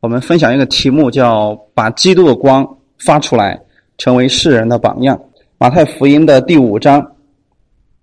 [0.00, 2.64] 我们分享一个题目，叫“把基督的光
[2.98, 3.60] 发出来，
[3.96, 5.20] 成为世人的榜样”。
[5.58, 7.04] 马太福音的第五章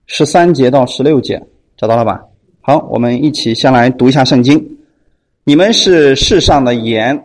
[0.06, 1.42] 十三节到十六节，
[1.78, 2.22] 找到了吧？
[2.60, 4.62] 好，我们一起先来读一下圣经。
[5.46, 7.18] 你们是世上的盐，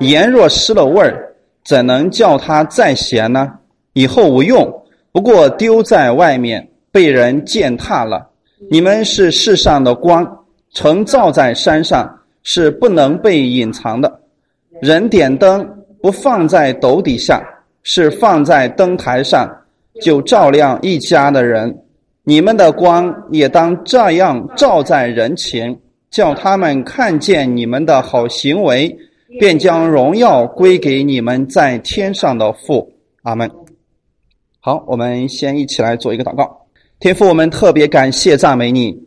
[0.00, 3.52] 盐若失了味儿，怎能叫它再咸呢？
[3.92, 4.82] 以后无用，
[5.12, 8.26] 不过丢在外面，被人践踏了。
[8.70, 12.20] 你们是世上的光，曾照在山上。
[12.44, 14.20] 是不能被隐藏的。
[14.80, 15.68] 人点灯
[16.00, 17.42] 不放在斗底下，
[17.82, 19.50] 是放在灯台上，
[20.00, 21.76] 就照亮一家的人。
[22.22, 25.76] 你们的光也当这样照在人前，
[26.10, 28.96] 叫他们看见你们的好行为，
[29.38, 32.90] 便将荣耀归给你们在天上的父。
[33.22, 33.50] 阿门。
[34.60, 36.66] 好，我们先一起来做一个祷告。
[36.98, 38.98] 天父，我们特别感谢赞美你。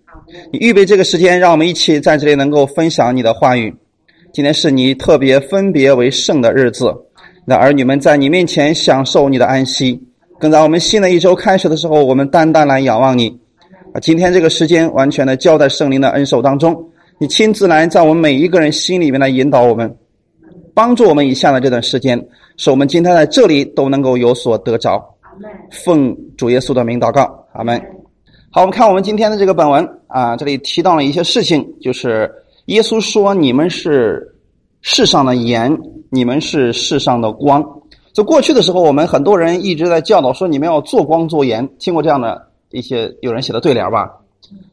[0.51, 3.73] 你预备这个时间，让我们一起在这里能够分享你的话语。
[4.33, 6.93] 今天是你特别分别为圣的日子，
[7.45, 10.01] 那儿女们在你面前享受你的安息。
[10.37, 13.29] 更在我们新的一周开始的时候，我们单单来仰望你。
[13.93, 16.77] 啊，今天这个时间完全的交在圣灵的恩手当中，
[17.19, 19.95] 你亲自来在我们每一个人心里面来引导我们，
[20.73, 22.21] 帮助我们以下的这段时间，
[22.57, 25.01] 使我们今天在这里都能够有所得着。
[25.71, 27.81] 奉主耶稣的名祷告，阿门。
[28.49, 32.31] 好，我们看我们今天的这个本文啊，这里提到了一些事情，就是
[32.67, 34.35] 耶稣说：“你们是
[34.81, 35.77] 世上的盐，
[36.09, 37.63] 你们是世上的光。”
[38.13, 44.09] 在过去的时候，我们很多人一直在教导说：“你们要做光做盐。”听过这样的一些有人写的对联吧？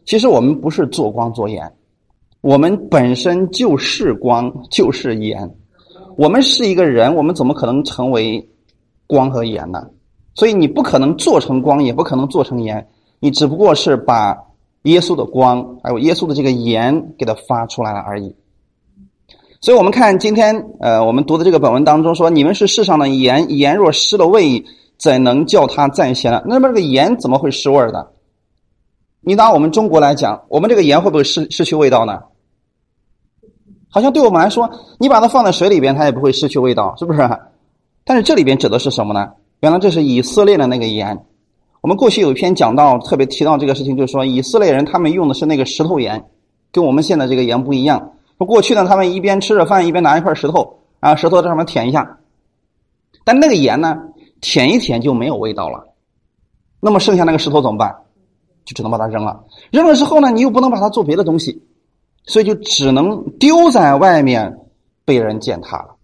[0.06, 1.70] 其实我们不是做光做盐，
[2.42, 5.50] 我们本身就是光，就是盐。
[6.16, 8.48] 我们是一个人，我们怎么可能成为
[9.08, 9.84] 光和盐呢？
[10.36, 12.86] 所以你不可能做成光，也不可能做成盐。
[13.20, 14.36] 你只不过是把
[14.82, 18.34] 耶稣的光，还有耶稣的这个盐给它发出来了而已。
[19.60, 24.62] 所以，我们看今天，呃，我们读的这个本文当中说：“你们是世上的盐，盐若失了味，
[24.98, 28.12] 怎能叫它再咸呢？”那么，这个盐怎么会失味的？
[29.22, 32.24] 你拿我们中国来讲，我们这个盐会不会失失去味道呢？
[33.88, 34.68] 好像对我们来说，
[34.98, 37.26] 你把它放在水里边，它也不会失去味道，是不是？
[38.04, 39.32] 但是这里边指的是什么呢？
[39.60, 41.24] 原来这是以色列的那个盐。
[41.84, 46.30] 我们过去有一篇讲到，特别提到这个事情，就是说以色列人他们用的是那个石头盐，
[46.72, 48.12] 跟我们现在这个盐不一样。
[48.38, 52.20] 说过去呢，他们一边吃着饭，一边拿一块石头，啊，石头在上面舔一下，
[53.22, 53.98] 但那个盐呢，
[54.40, 55.86] 舔一舔就没有味道了。
[56.80, 57.94] 那么剩下那个石头怎么办？
[58.64, 59.44] 就只能把它扔了。
[59.70, 61.60] 扔了之后呢，你又不能把它做别的东西，
[62.24, 64.58] 所以就只能丢在外面，
[65.04, 65.96] 被人践踏了。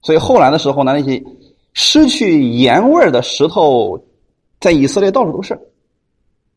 [0.00, 1.22] 所以后来的时候呢，那些
[1.74, 4.00] 失去盐味的石头。
[4.60, 5.58] 在以色列到处都是，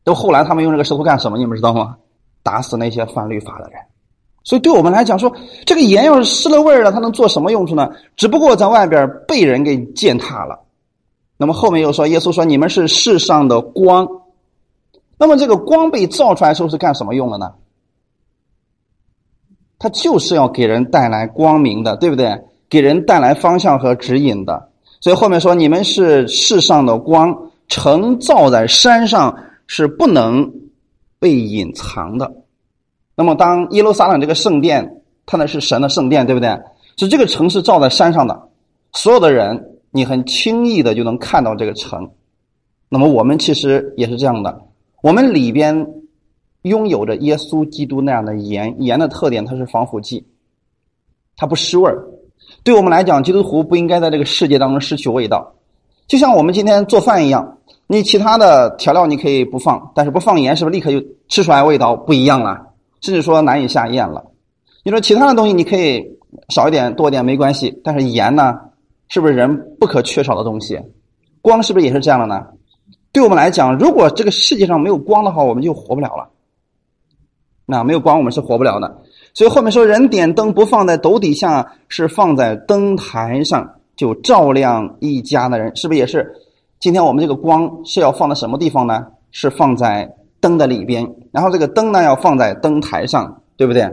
[0.04, 1.38] 都后来他们用这个石头干什么？
[1.38, 1.96] 你们知道吗？
[2.44, 3.80] 打死那些犯律法的人。
[4.44, 5.34] 所以对我们来讲，说
[5.66, 7.90] 这个盐要是失了味儿了，它能做什么用处呢？
[8.18, 10.60] 只不过在外边被人给践踏了。
[11.38, 14.06] 那么后面又说，耶稣说：“你们是世上的光。”
[15.18, 17.54] 那么这个光被造出来时候是干什么用的呢？
[19.80, 22.44] 它就是要给人带来光明的，对不对？
[22.70, 24.70] 给人带来方向和指引的。
[25.00, 27.34] 所以后面说：“你们是世上的光。”
[27.74, 29.36] 城造在山上
[29.66, 30.54] 是不能
[31.18, 32.32] 被隐藏的。
[33.16, 36.56] 那么，当耶路撒冷这个圣殿，它那是神的圣殿，对不对？
[36.98, 38.50] 是这个城市造在山上的，
[38.92, 42.08] 所有的人你很轻易的就能看到这个城。
[42.90, 44.62] 那么，我们其实也是这样的，
[45.02, 45.88] 我们里边
[46.62, 50.24] 拥有着耶稣基督那样的盐，盐的特点它是防腐剂，
[51.36, 52.06] 它不失味儿。
[52.64, 55.56] 对我们来讲，基督徒不应该在这个世界当中失去味道。
[56.06, 57.58] 就像我们今天做饭一样，
[57.88, 62.60] 你其他的调料你可以不放，但是不放盐是不是立刻就吃出来味道不一样了？
[63.02, 64.24] 甚至说难以下咽了。
[64.84, 66.04] 你说其他的东西你可以
[66.50, 68.58] 少一点多一点没关系，但是盐呢，
[69.10, 70.80] 是不是人不可缺少的东西？
[71.42, 72.48] 光是不是也是这样的呢？
[73.12, 76.30] 对我们来讲，如果这个世界上没有光的话，我们就活不了了。
[77.66, 79.02] 那没有光，我们是活不了的。
[79.34, 83.76] 所以后面说，人点灯不放在斗底下，是放在灯台上。
[83.96, 86.34] 就照亮一家的人，是不是也是？
[86.84, 89.08] 今天我们这个光是要放在什么地方呢？
[89.32, 93.90] 是放在灯的里边，然后这个灯呢要放在灯台上，对不对？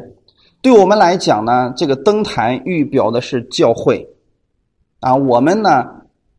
[0.60, 4.04] 对我们来讲呢，这个灯台预表的是教会
[4.98, 5.84] 啊，我们呢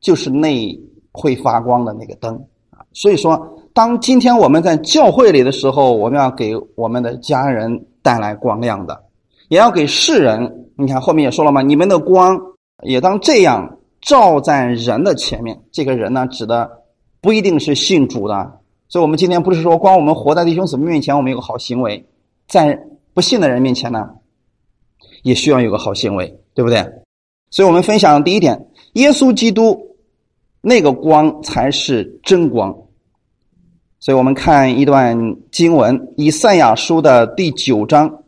[0.02, 0.78] 就是那
[1.14, 2.36] 会发光的那个灯
[2.70, 2.84] 啊。
[2.92, 9.02] 所以说，当今天我们在教会里的时候，我们要给我们的家人带来光亮的，
[9.48, 10.68] 也要给世人。
[10.76, 12.38] 你看后面也说了嘛，你们的光。
[12.84, 16.70] 也当这样照在人的前面，这个人呢，指的
[17.22, 18.60] 不一定是信主的。
[18.90, 22.06] 所以，我们今天不是说光我们活在弟兄姊妹面前，我们有个好行为，
[22.48, 22.78] 在
[23.14, 24.10] 不信的人面前呢，
[25.24, 26.38] 也需要有个好行为。
[26.54, 26.86] 对不对？
[27.50, 29.96] 所以我们分享第一点，耶稣基督
[30.60, 32.78] 那个光才是真光。
[34.02, 38.24] 所以我们看一段经文，《以赛亚书》的第九章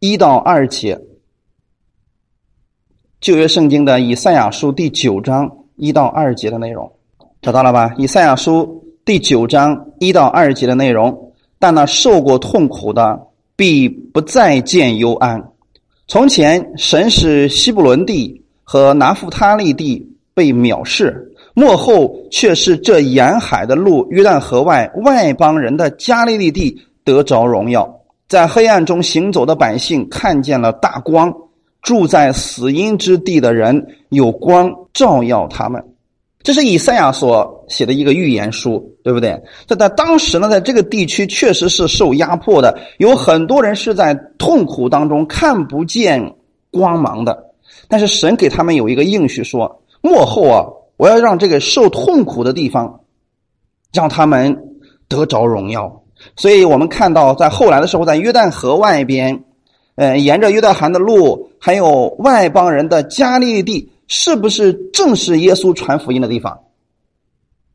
[0.00, 1.00] 一到二节，
[3.24, 6.92] 旧约圣经的《以赛亚书》第九章一到二节的内容，
[7.40, 7.88] 找到了吧？
[7.96, 13.18] 《以赛亚书》第九章一到二节的内容，但那受过痛苦的，
[13.56, 15.42] 必不再见幽安。
[16.06, 21.34] 从前，神使西布伦地和拿弗他利地被藐视。
[21.54, 27.90] 幕后却是这沿海的路，约旦河外外邦人的加利利地得着荣耀，
[28.28, 31.34] 在黑暗中行走的百姓看见了大光，
[31.84, 35.80] 住在死荫之地的人有光照耀他们。
[36.42, 39.40] 这是以赛亚所写的一个预言书，对不对？
[39.68, 46.34] 这在当时呢，在这个地区确实是受压迫的，有很多人是在痛苦当中看不见
[46.72, 47.52] 光芒的。
[47.86, 50.66] 但是神给他们有一个应许，说幕后啊。
[50.96, 53.00] 我要让这个受痛苦的地方，
[53.92, 54.56] 让他们
[55.08, 56.04] 得着荣耀。
[56.36, 59.42] 所以我们看到，在后来的时候，在约旦河外边，
[59.96, 66.58] 呃，沿着约旦河的路，还有外邦人的加利地，是不是正是耶稣传福音的地方？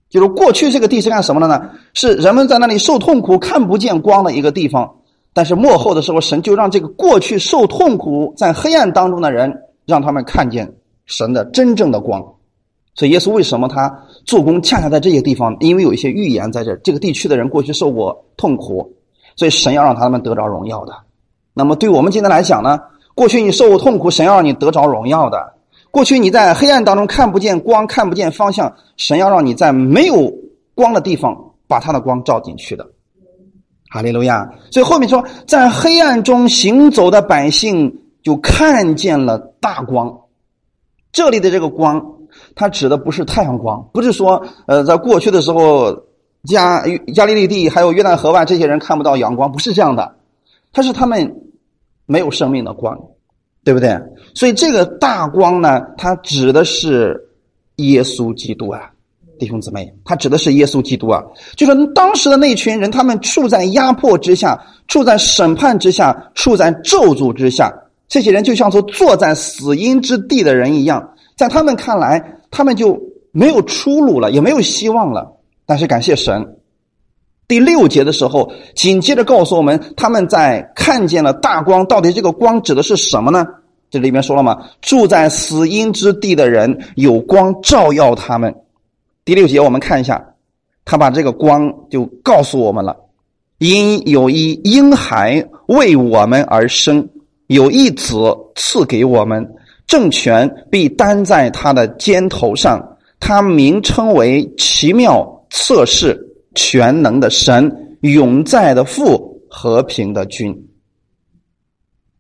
[0.10, 1.70] 就是过去这个地是干什么的呢？
[1.94, 4.96] 是人们在那里受痛苦、看不见光的一个地方。
[5.32, 9.56] 但是幕后的时候，神就让这个过去受痛苦、在黑暗当中的人，
[9.86, 10.74] 让他们看见
[11.06, 12.22] 神的真正的光。
[12.96, 15.56] 所以耶稣为什么他做工恰恰在这些地方？
[15.60, 18.92] 因为有一些预言在这这个地区的人过去受过痛苦，
[19.38, 20.94] 所以神要让他们得着荣耀的。
[21.60, 22.80] 那么对我们今天来讲呢？
[23.14, 25.38] 过去你受过痛苦，神要让你得着荣耀的；
[25.92, 30.34] 过去你在黑暗当中看不见光、看不见方向，神要让你在没有
[30.74, 31.36] 光的地方
[31.68, 32.88] 把他的光照进去的。
[33.90, 34.50] 哈利路亚！
[34.72, 40.18] 所以后面说，在黑暗中行走的百姓就看见了大光。
[41.12, 42.16] 这里的这个光。
[42.56, 45.92] 它指的不是太阳光，不是说，呃，在过去的时候，
[46.46, 46.84] 加
[47.16, 50.16] 加利利地还有约旦河外这些人看不到阳光，不是这样的，
[50.72, 51.36] 它是他们
[52.10, 53.00] 没有生命的光，
[53.64, 53.96] 对不对？
[54.34, 57.16] 所以这个大光呢，它指的是
[57.76, 58.90] 耶稣基督啊，
[59.38, 61.24] 弟兄姊妹，它指的是耶稣基督啊，
[61.56, 67.72] 就是当时的那群人，他们处在压迫之下，处在审判之下，处在咒诅之下，
[68.08, 71.14] 这些人就像是坐在死荫之地的人一样。
[71.36, 73.00] 在他们看来，他们就
[73.32, 75.32] 没有出路了，也没有希望了。
[75.68, 76.58] 但是感谢神，
[77.50, 81.84] 第六节的时候，紧接着告诉我们，他们在看见了大光。
[81.88, 83.44] 到底这个光指的是什么呢？
[83.90, 84.56] 这里面说了吗？
[84.82, 88.54] 住在死荫之地的人有光照耀他们。
[89.26, 90.24] 第六节我们看一下，
[90.86, 92.96] 他把这个光就告诉我们了：
[93.58, 97.10] 因有一婴孩为我们而生，
[97.48, 98.16] 有一子
[98.56, 99.56] 赐给我们。
[99.88, 102.80] 政权必担在他的肩头上，
[103.20, 106.29] 他名称为奇妙测试
[106.62, 110.68] 全能的神，永在的父，和平的君。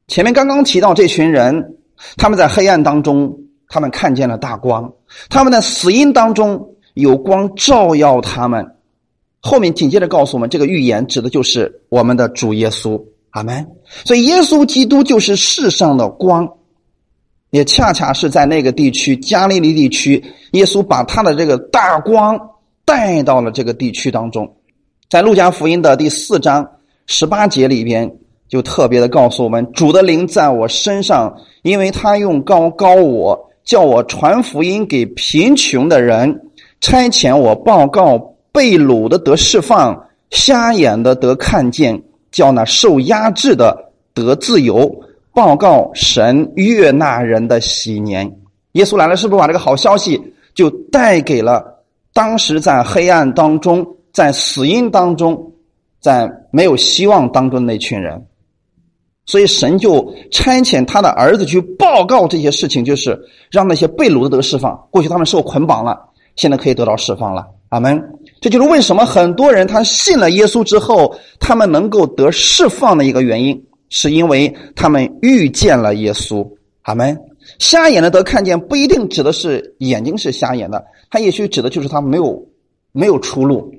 [0.08, 1.76] 前面刚刚提到这群人，
[2.16, 3.38] 他们在黑暗当中，
[3.68, 4.90] 他们看见了大光；
[5.30, 8.66] 他们在死因当中有光照耀他们。
[9.42, 13.04] 后面紧接着告诉我们，这个预言指的就是我们的主耶稣。
[13.32, 13.68] 阿门。
[14.06, 16.50] 所以，耶稣基督就是世上的光。
[17.52, 22.40] 也恰恰是在那个地区加利利地区，耶稣把他的这个大光
[22.90, 24.52] 带到了这个地区当中。
[25.12, 26.68] 在路加福音的第四章
[27.06, 28.12] 十八节里边，
[28.48, 31.32] 就特别的告诉我们：主的灵在我身上，
[31.62, 36.50] 因为他用高高我，叫我传福音给贫穷的人，
[36.82, 38.18] 差遣我报告
[38.52, 45.04] 被掳的得释放，瞎眼的得看见，叫那受压制的得自由。
[45.32, 48.36] 报告神悦纳人的喜年，
[48.72, 50.20] 耶稣来了，是不是把这个好消息
[50.56, 51.79] 就带给了
[52.14, 55.54] 当时在黑暗当中、在死荫当中、
[56.00, 58.26] 在没有希望当中的那群人？
[59.26, 63.20] 所以神就差遣他的儿子去报告这些事情，就是
[63.52, 64.88] 让那些被掳的得释放。
[64.90, 66.00] 过去他们受捆绑了，
[66.36, 67.46] 现在可以得到释放了。
[67.70, 68.02] 阿门。
[68.42, 73.66] 这就是为什么很多人他信了耶稣之后，他们能够得释放的一个原因。
[73.92, 76.48] 是因为他们遇见了耶稣，
[76.84, 77.18] 阿门。
[77.58, 82.48] 瞎眼的得看见，不一定指的是眼睛是瞎眼的，他也许指的就是他没有
[82.92, 83.74] 没有出路，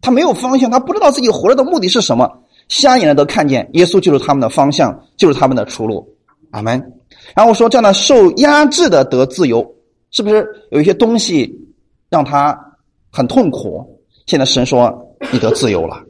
[0.00, 2.30] 他没有方向，他不知道自己活着的目的是什么。
[2.68, 6.06] 瞎眼的得看见，耶稣就是他们的方向，就是他们的出路，
[6.50, 6.92] 阿门。
[7.34, 9.66] 然后说这样的受压制的得自由，
[10.10, 11.52] 是不是有一些东西
[12.08, 12.58] 让他
[13.10, 13.84] 很痛苦？
[14.26, 16.00] 现在神说你得自由了，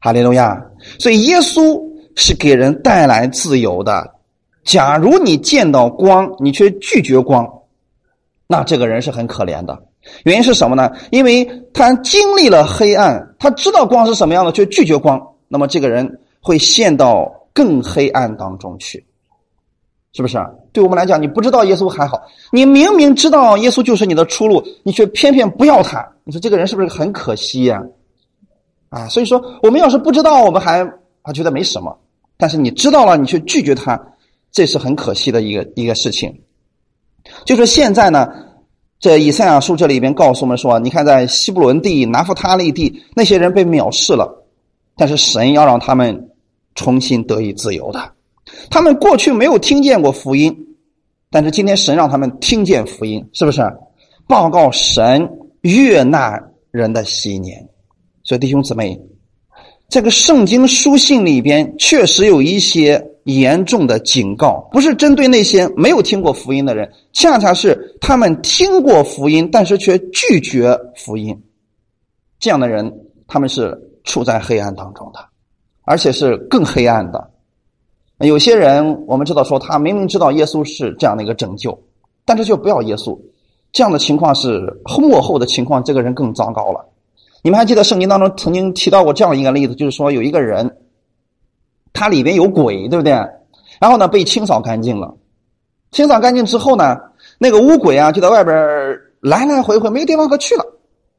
[0.00, 0.60] 哈利路亚。
[0.98, 1.82] 所以耶稣。
[2.16, 4.13] 是给人带来自由的，
[4.64, 7.46] 假如你见到光，你却拒绝光，
[8.46, 9.78] 那这个人是很可怜的。
[10.24, 10.90] 原因是什么呢？
[11.10, 19.04] 因为他经历了黑暗，他知道光是什么样的，却拒绝光，那么这个人会陷到更黑暗当中去，
[20.12, 20.38] 是不是？
[20.72, 22.20] 对我们来讲，你不知道耶稣还好，
[22.52, 27.82] 你明明知道耶稣就是你的出路，你却偏偏不要他，你说这个人是不是很可惜呀？
[28.90, 30.84] 啊，所以说我们要是不知道，我们还
[31.22, 31.96] 还觉得没什么，
[32.36, 33.98] 但是你知道了，你却拒绝他，
[34.54, 36.40] 这是很可惜的一个一个事情。
[37.44, 38.26] 就是现在呢。
[39.00, 44.46] 这以赛亚书这里边告诉我们说，你看在西布伦地、拿弗他利地那些人被藐视了，
[44.96, 46.30] 但是神要让他们
[46.74, 48.12] 重新得以自由的。
[48.70, 50.56] 他们过去没有听见过福音，
[51.30, 53.60] 但是今天神让他们听见福音，是不是？
[54.26, 55.28] 报告神
[55.60, 57.68] 悦纳人的喜年。
[58.22, 58.98] 所以弟兄姊妹，
[59.90, 63.04] 这个圣经书信里边确实有一些。
[63.24, 71.34] 严重的警告，不是针对那些没有听过福音的人，恰恰是他们听过福音，但是却拒绝福音。
[72.38, 72.92] 这样的人，
[73.26, 75.20] 他们是处在黑暗当中的，
[75.84, 77.30] 而且是更黑暗的。
[78.18, 81.78] 有些人，我们知道说，他明明知道耶稣是这样的一个拯救，
[82.26, 83.18] 但是却不要耶稣。
[83.72, 84.60] 这样的情况是
[84.98, 86.86] 幕后的情况，这个人更糟糕了。
[87.42, 90.70] 你们还记得圣经当中曾经提到过这样一个例子，就是说有一个人。
[91.94, 93.12] 它里边有鬼，对不对？
[93.80, 95.14] 然后呢，被清扫干净了。
[95.92, 96.98] 清扫干净之后呢，
[97.38, 98.54] 那个乌鬼啊，就在外边
[99.20, 100.64] 来来回回，没地方可去了。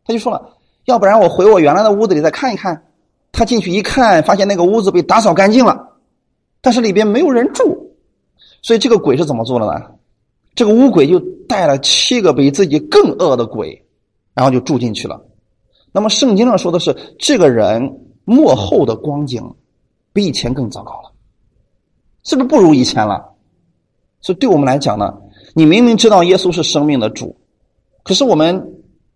[0.06, 0.50] 他就说了
[0.86, 2.84] ：“要不然我回我原来的屋子里再看一看。”
[3.32, 5.94] 他进去一看，发现那个屋子被打扫干净了，
[6.62, 7.96] 但是里边没有人住。
[8.62, 9.82] 所以这个鬼是怎么做的呢？
[10.56, 13.82] 这个乌鬼就带了七个比自己更恶的鬼，
[14.34, 15.22] 然后就住进去了。
[15.92, 17.82] 那么圣经上说的是，这个人
[18.26, 19.42] 幕后的光景。
[20.16, 21.12] 比以前更糟糕了，
[22.24, 23.34] 是不是不如以前了？
[24.22, 25.14] 所以对我们来讲呢，
[25.54, 27.36] 你明明知道耶稣是生命的主，
[28.02, 28.66] 可是我们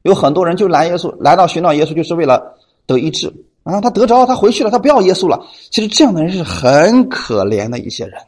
[0.01, 2.53] 有很多人就来耶稣，来到寻找耶稣，就是为了
[2.85, 3.79] 得医治啊。
[3.79, 5.41] 他得着，他回去了，他不要耶稣了。
[5.71, 8.21] 其实这样的人是很可怜的一些人。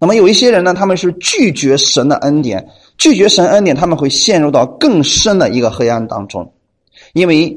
[0.00, 6.52] 那么有一些人呢，他们是拒绝神的恩典，拒绝神恩典，他们会陷入到更深的一个黑暗当中，
[7.12, 7.56] 因为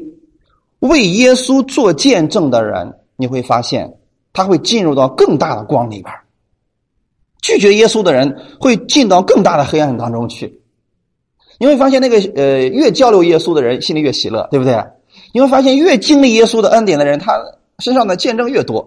[0.82, 2.94] 为耶稣做见证的人。
[3.16, 3.98] 你会发现，
[4.34, 6.14] 他会进入到更大的光里边
[7.42, 10.62] 拒绝耶稣的人会进到更大的黑暗当中去。
[11.60, 14.84] 你会发现，那个呃，越交流耶稣的人心里越喜乐，对不对？
[15.32, 17.40] 你会发现，越经历耶稣的恩典的人，他
[17.80, 18.86] 身上的见证越多，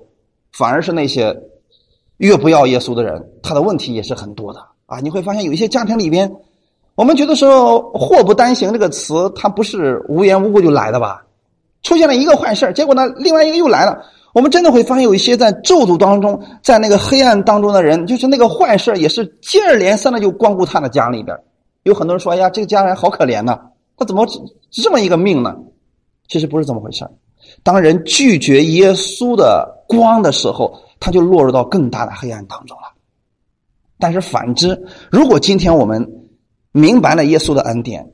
[0.52, 1.35] 反而是那些
[2.18, 5.00] 越不要耶稣的人，他的问题也是很多的啊。
[5.00, 6.30] 你会发现，有一些家庭里边，
[6.94, 11.25] 我们觉得说“祸不单行”这个词，它不是无缘无故就来的吧？
[11.82, 14.04] 出现了一个坏事结果呢，另外一个又来了。
[14.35, 21.37] 我们真的会发现，有一些在咒诅当中，在那个黑暗当中的人，就是那个坏事也是接二连三的就光顾他的家里边。
[21.85, 23.58] 有很多人说：“哎呀，这个家人好可怜呐，
[23.97, 24.26] 他怎么
[24.70, 25.56] 这么一个命呢？”
[26.28, 27.08] 其实不是这么回事
[27.62, 32.92] 当人拒绝耶稣的光的时候，他就落入到更大的黑暗当中了。
[33.99, 34.78] 但是反之，
[35.11, 36.06] 如果今天我们
[36.70, 38.06] 明白了耶稣的恩典，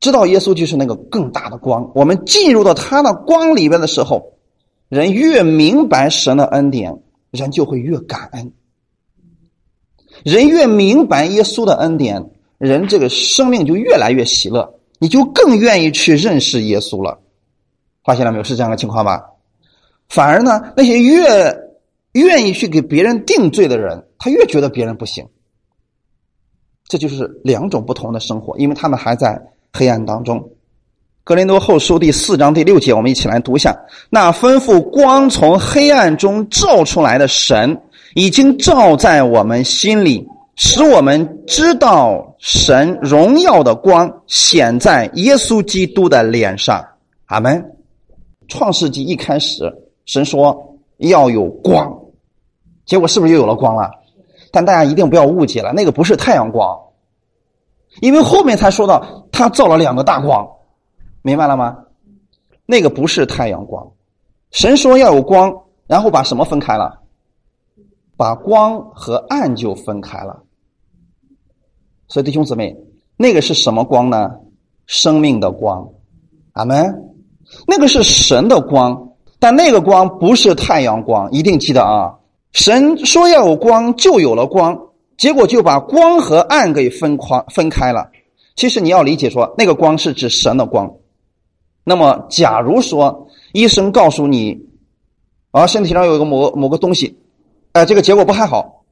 [0.00, 4.31] 知道耶稣就是那个更大的光，我们进入到他的光里边的时候。
[4.92, 6.94] 人越明白神的恩典，
[7.30, 8.52] 人就会越感恩。
[10.22, 12.22] 人越明白耶稣的恩典，
[12.58, 17.18] 人这个生命就越来越喜乐，你就更愿意去认识耶稣了。
[18.04, 18.44] 发现了没有？
[18.44, 19.24] 是这样的情况吧？
[20.10, 21.26] 反而呢，那些越
[22.12, 25.26] 愿意去给别人定罪的人，他越觉得别人不行。
[26.84, 30.50] 这就是两种不同的生活，因为他们还在黑暗当中。
[31.24, 33.76] 格林多后书第四章第六节，我们一起来读一下：
[34.10, 37.80] 那吩咐光从黑暗中照出来的神，
[38.16, 40.26] 已经照在我们心里，
[40.56, 46.84] 使我们知道神荣耀的光显在耶稣基督的脸上。
[47.26, 47.64] 阿门。
[48.48, 49.72] 创世纪一开始，
[50.04, 51.88] 神说要有光，
[52.84, 53.88] 结果是不是又有了光了？
[54.50, 56.76] 但大家一定不要误解了，那个不是太阳光，
[58.00, 60.44] 因为后面才说到他造了两个大光。
[61.22, 61.78] 明白了吗？
[62.66, 63.92] 那个不是太阳光，
[64.50, 65.52] 神说要有光，
[65.86, 67.00] 然后把什么分开了？
[68.16, 70.42] 把光和暗就分开了。
[72.08, 72.76] 所以弟兄姊妹，
[73.16, 74.30] 那个是什么光呢？
[74.86, 75.88] 生命的光，
[76.52, 77.10] 阿门。
[77.66, 82.14] 那个是神的光，但那个光不是太阳光，一定记得啊！
[82.52, 84.78] 神说要有光，就有了光，
[85.16, 88.10] 结果就把光和暗给分框分开了。
[88.56, 90.90] 其实你要理解说，那个光是指神的光。
[91.84, 94.56] 那么，假如说医生告诉你，
[95.50, 97.18] 啊，身体上有一个某某个东西，
[97.72, 98.84] 哎，这个结果不太好，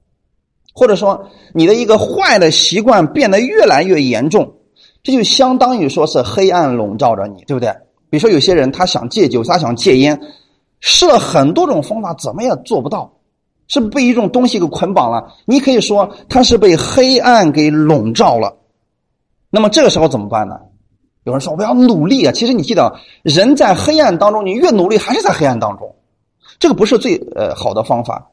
[0.75, 4.55] 或者说你的一个坏的习惯变得越来越严重，
[5.03, 7.71] 这就相当于说是黑暗笼罩着你，对不对？
[8.11, 10.21] 比如说有些人他想戒酒，他想戒烟，
[10.81, 13.13] 试了很多种方法，怎么也做不到，
[13.69, 15.33] 是被一种东西给捆绑了？
[15.47, 18.57] 你可以说他是被黑暗给笼罩了。
[19.49, 20.57] 那么这个时候怎么办呢？
[21.25, 25.95] 有人说我要努力啊，其实你记得，人在黑暗当中，你越努力还是在黑暗当中，
[26.59, 28.31] 这个不是最呃好的方法。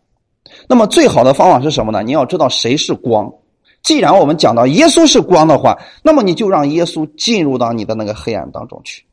[0.70, 2.02] 那么最好的方法是什么呢？
[2.02, 3.32] 你要知道谁是光。
[3.84, 9.06] 既然我们讲到耶稣是光的话，那么你就让耶稣进入到你的那个黑暗当中去，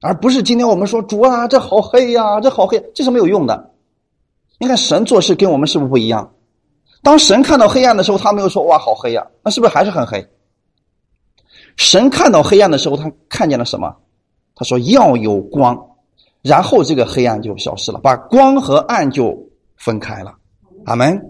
[0.00, 3.70] 而不是今天我们说主啊，这好黑呀，这好黑，这是没有用的。
[4.58, 6.32] 你看神做事跟我们是不是不一样？
[7.02, 10.24] 当神看到黑暗的时候，他没有说哇好黑呀，那是不是还是很黑？
[11.76, 13.94] 神看到黑暗的时候，他看见了什么？
[14.54, 15.76] 他说要有光，
[16.42, 19.36] 然后这个黑暗就消失了，把光和暗就
[19.76, 20.32] 分开了。
[20.84, 21.20] 阿门。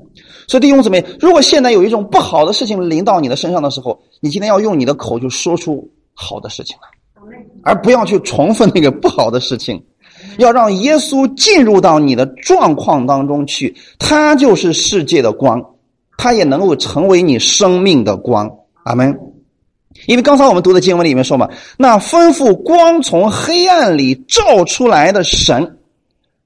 [0.47, 6.89] 所以弟兄姊妹，如果现在有一种不好的事情临到你的身上的时候，你今天要用你的口就说出好的事情来，
[7.63, 9.83] 而不要去重复那个不好的事情。
[10.39, 15.65] 要让耶稣进入到你的状况当中去，他就是世界的光，
[16.19, 18.51] 他也能够成为你生命的光。
[18.85, 19.19] 阿门。
[20.07, 21.49] 因为刚才我们读的经文里面说嘛，
[21.79, 25.79] 那吩咐光从黑暗里照出来的神，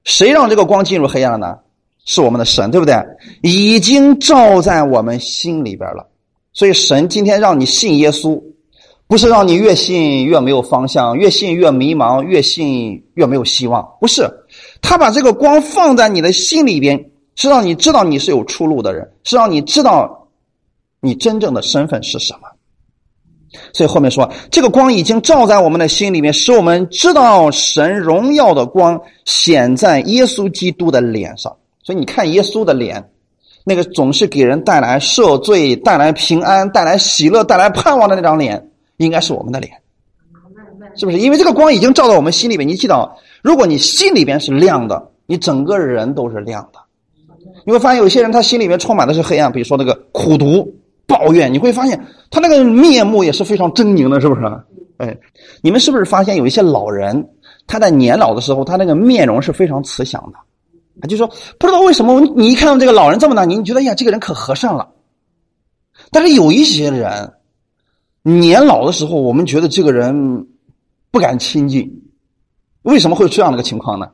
[0.05, 1.59] 谁让这个光进入黑暗了呢？
[2.05, 2.95] 是我们的神，对不对？
[3.43, 6.09] 已经照在我们心里边了。
[6.53, 8.43] 所以神今天让你信耶稣，
[9.07, 13.87] 不是让你越信越没有方向，越信越迷茫，越信越没有希望。
[14.01, 14.27] 不是，
[14.81, 16.99] 他把这个光放在你的心里边，
[17.35, 20.29] 是让你知道你是有出路的人，是让你知道
[21.01, 22.49] 你真正的身份是什么。
[23.73, 31.57] 所以后面说，这个光已经照在我们的心里面，使我们知道神荣耀的光显在耶稣基督的脸上。
[31.83, 33.11] 所以你看耶稣的脸，
[33.65, 39.73] 那个总是给人带来赦罪、带来平安、带来喜乐、带来盼望的那张脸，应该是我们的脸，
[40.95, 41.19] 是不是？
[41.19, 42.69] 因为这个光已经照到我们心里边。
[42.69, 43.11] 你记得，
[43.43, 46.79] 如果你心里边是亮的，你整个人都是亮的。
[47.65, 50.71] 你会发现有些人他心里面充满的是黑暗，比如说那个苦毒、
[51.09, 54.43] 抱怨，你会发现他那个面目也是非常狰狞的，是不是？
[54.99, 55.17] 哎，
[55.63, 57.29] 你们是不是发现有一些老人，
[57.67, 60.39] 他在年老的时候，他那个面容是非常慈祥的？
[61.01, 61.27] 他就说
[61.59, 64.89] ：“不知道为什么，你一看到这个老人这么大你，觉得呀，这个人可和善了。
[66.11, 67.35] 但是有一些人
[68.23, 70.49] 年老的时候，我们觉得这个人
[71.13, 71.89] 不敢亲近。
[72.83, 74.11] 为什么会有这样的一个情况呢？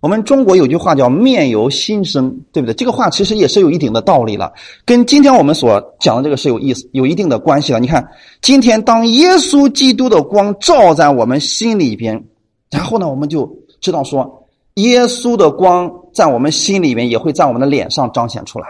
[0.00, 2.74] 我们中国有句话叫‘面由心生’，对不对？
[2.74, 4.52] 这个话其实也是有一定的道理了，
[4.84, 7.78] 跟今天我们所讲的这个是有意思、有一定的关系的。
[7.78, 8.06] 你看，
[8.40, 12.24] 今天当耶稣基督的光照在我们心里边，
[12.70, 14.36] 然后呢，我们就知道说。”
[14.74, 18.66] 耶稣的光在我们心里面，也会在我们的脸上彰显出来，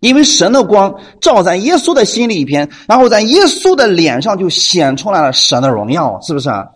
[0.00, 6.66] 因为神的光照在耶稣的心里边，然后在耶稣的脸上就显出来了神的荣耀，是不是啊？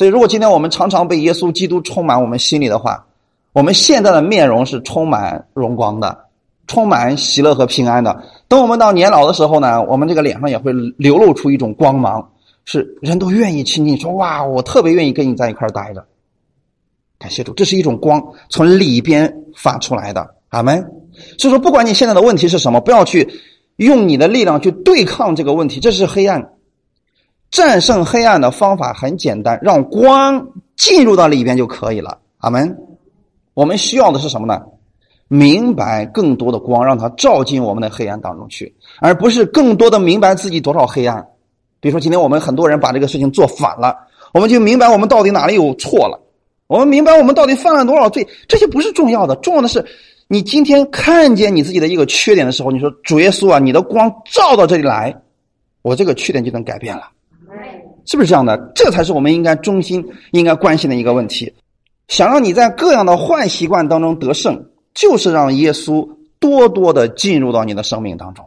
[0.00, 3.04] 所以，如果今天我们常常被耶稣基督充满我们心里的话，
[3.52, 6.18] 我们现在的面容是充满荣光的，
[6.66, 8.18] 充满喜乐和平安的。
[8.48, 12.26] 等我们到年老的时候呢，我们这个脸上也会流露出一种光芒，
[12.64, 16.02] 是人都愿意亲近，说哇，我特别愿意跟你在一块待着。
[17.18, 20.82] 感谢主，这是一种光从里边发出来的，阿门。
[21.36, 23.28] 所以说，不管你现在的问题是什么，不要去
[23.76, 26.52] 用你的力量去对抗这个问题，这是黑暗。
[27.50, 32.76] 战胜黑暗的方法很简单，让光进入到里边就可以了，阿门。
[33.54, 34.62] 我们需要的是什么呢？
[35.28, 41.24] 明白更多的光，让它照进我们的黑暗当中去，而不是更多的明白自己多少黑暗。
[41.80, 43.96] 比如说，今天我们很多人把这个事情做反了，
[44.34, 46.20] 我们就明白我们到底哪里有错了。
[46.66, 49.84] 我们明白我们到底犯了多少罪，这些不是重要的，重要的是
[50.28, 55.14] 你今天看见你自己的一个缺点的时候，你说主耶稣啊，你的光照到这里来，
[55.82, 57.08] 我这个缺点就能改变了，
[58.06, 58.56] 是不是这样的？
[58.74, 61.52] 这才是我们应该中心应该关心的一个问题。
[62.08, 64.60] 想让你在各样的坏习惯当中得胜，
[64.94, 66.08] 就是让耶稣
[66.40, 68.44] 多多的进入到你的生命当中，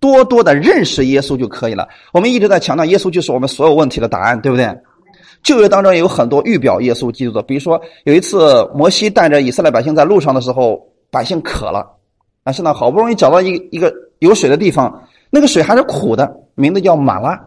[0.00, 1.86] 多多的认识耶稣就可以了。
[2.14, 4.66] 我们一直在强调，耶稣就是我们所有问题的答案，对不对？
[5.42, 10.80] 旧约当中也有很多预表耶稣基督的，比如说有一次摩西带着以色列百姓在路上的时候，
[11.10, 11.86] 百姓渴了，
[12.42, 17.38] 但是呢好不容易找到一一个有水的地方，那个水还是苦的，名字叫马拉。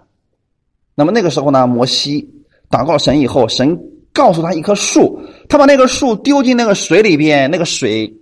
[0.99, 2.29] 那么那个时候呢，摩西
[2.69, 3.79] 祷告神以后，神
[4.11, 8.13] 告诉他一棵树，他把那个树丢进那个水里边，那个水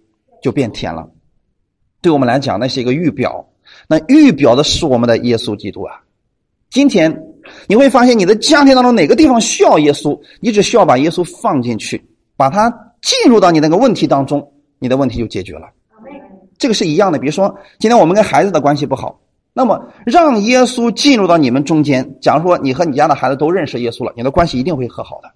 [0.44, 1.10] 就变甜了。
[2.04, 3.44] 对我们来讲，那是一个预表，
[3.88, 5.96] 那预表的是我们的耶稣基督啊。
[6.70, 7.24] 今天。
[7.66, 12.70] 你会发现，你的家庭当中哪个地方需要耶稣，你只需要把耶稣放进去，把它
[13.02, 14.46] 进入到你那个问题当中，
[14.80, 15.70] 你的问题就解决了。
[16.58, 17.18] 这个是一样的。
[17.18, 19.18] 比如说，今天我们跟孩子的关系不好，
[19.58, 22.08] 那么让耶稣进入到你们中间。
[22.22, 25.32] 假如说你和你家的孩子都认识耶稣了，你的关系一定会和好的，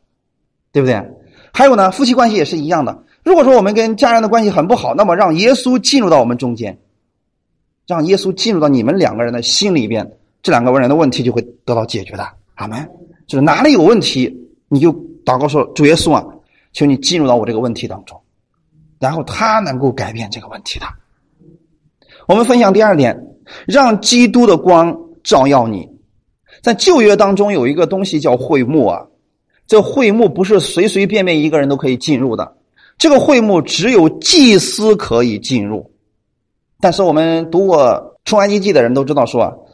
[0.71, 1.03] 对不对？
[1.51, 3.03] 还有呢，夫妻关系也是一样的。
[3.23, 6.77] 如果说我们跟家人的关系很不好，那么让耶稣进入到我们中间，
[7.87, 10.07] 让耶稣进入到你们两个人的心里边，
[10.43, 12.23] 这两个人的问题就会得到解决的。
[12.53, 12.87] 阿门。
[13.25, 14.31] 就是哪里有问题，
[14.67, 14.93] 你就
[15.25, 16.23] 祷告说：“主耶稣啊，
[16.73, 18.21] 求你进入到我这个问题当中。”
[19.01, 20.85] 然后他能够改变这个问题的。
[22.27, 23.19] 我们分享第二点，
[23.67, 25.87] 让基督的光照耀你。
[26.61, 29.01] 在旧约当中有一个东西叫会幕啊，
[29.65, 32.55] 这会幕不是随随便便一个人都可以进入的，
[32.97, 35.89] 这个会幕只有祭司可以进入。
[36.79, 37.79] 但是我们读过
[38.29, 39.67] 《出埃及记》的人都知道说，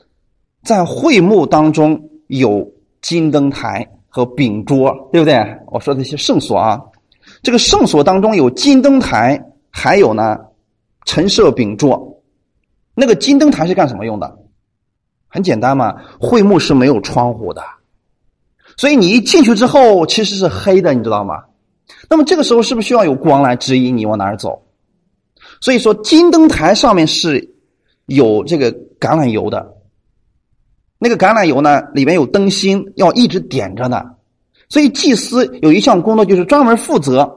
[0.63, 2.66] 在会幕当中有
[3.02, 5.36] 金灯台和饼桌，对不对？
[5.68, 6.82] 我说的是圣所啊。
[7.44, 10.38] 这个圣所当中有金灯台，还有呢，
[11.06, 12.16] 陈设饼桌。
[13.00, 14.40] 那个金灯台是干什么用的？
[15.28, 17.62] 很简单嘛，会幕是没有窗户的，
[18.76, 21.44] 所以你一进去之后其实是黑的，你知道吗？
[22.10, 24.64] 那么这个时候是不是需要有光来指引你往哪儿走？
[25.62, 27.56] 所以说金灯台上面是
[28.08, 29.76] 有这个橄榄油的，
[30.98, 34.04] 那个橄榄油呢里面有灯芯，要一直点着呢。
[34.70, 37.37] 所以，祭司有一项工作，就是专门负责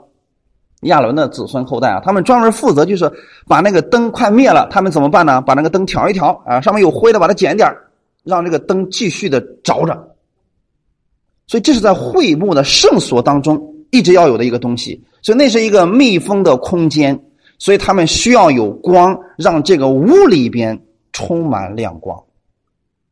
[0.83, 2.01] 亚伦的子孙后代啊。
[2.05, 3.11] 他们专门负责，就是
[3.47, 5.41] 把那个灯快灭了，他们怎么办呢？
[5.41, 7.73] 把那个灯调一调啊，上面有灰的，把它捡点
[8.25, 10.17] 让这个灯继续的着着。
[11.47, 15.03] 所以，这是在会幕的圣所当中一直要有的一个东西。
[15.23, 17.21] 所以，那是一个密封的空间，
[17.59, 20.81] 所以他们需要有光，让这个屋里边
[21.13, 22.21] 充满亮光。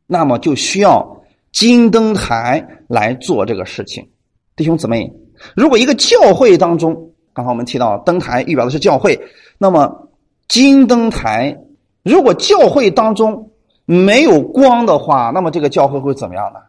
[0.07, 1.15] 那么，就需要。
[1.51, 4.07] 金灯台来做这个事情，
[4.55, 5.11] 弟兄姊妹，
[5.55, 6.95] 如果一个教会当中，
[7.39, 9.17] 刚才我们提到灯台预表的是教会，
[9.57, 10.09] 那么
[10.49, 11.57] 金灯台，
[12.03, 13.49] 如果教会当中
[13.85, 16.59] 没有光的话，那么这个教会会怎么样呢？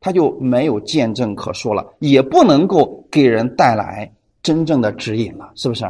[0.00, 4.10] 他就没有见证可说了，也不能够给人带来
[4.42, 5.84] 真正的指引了，是不是？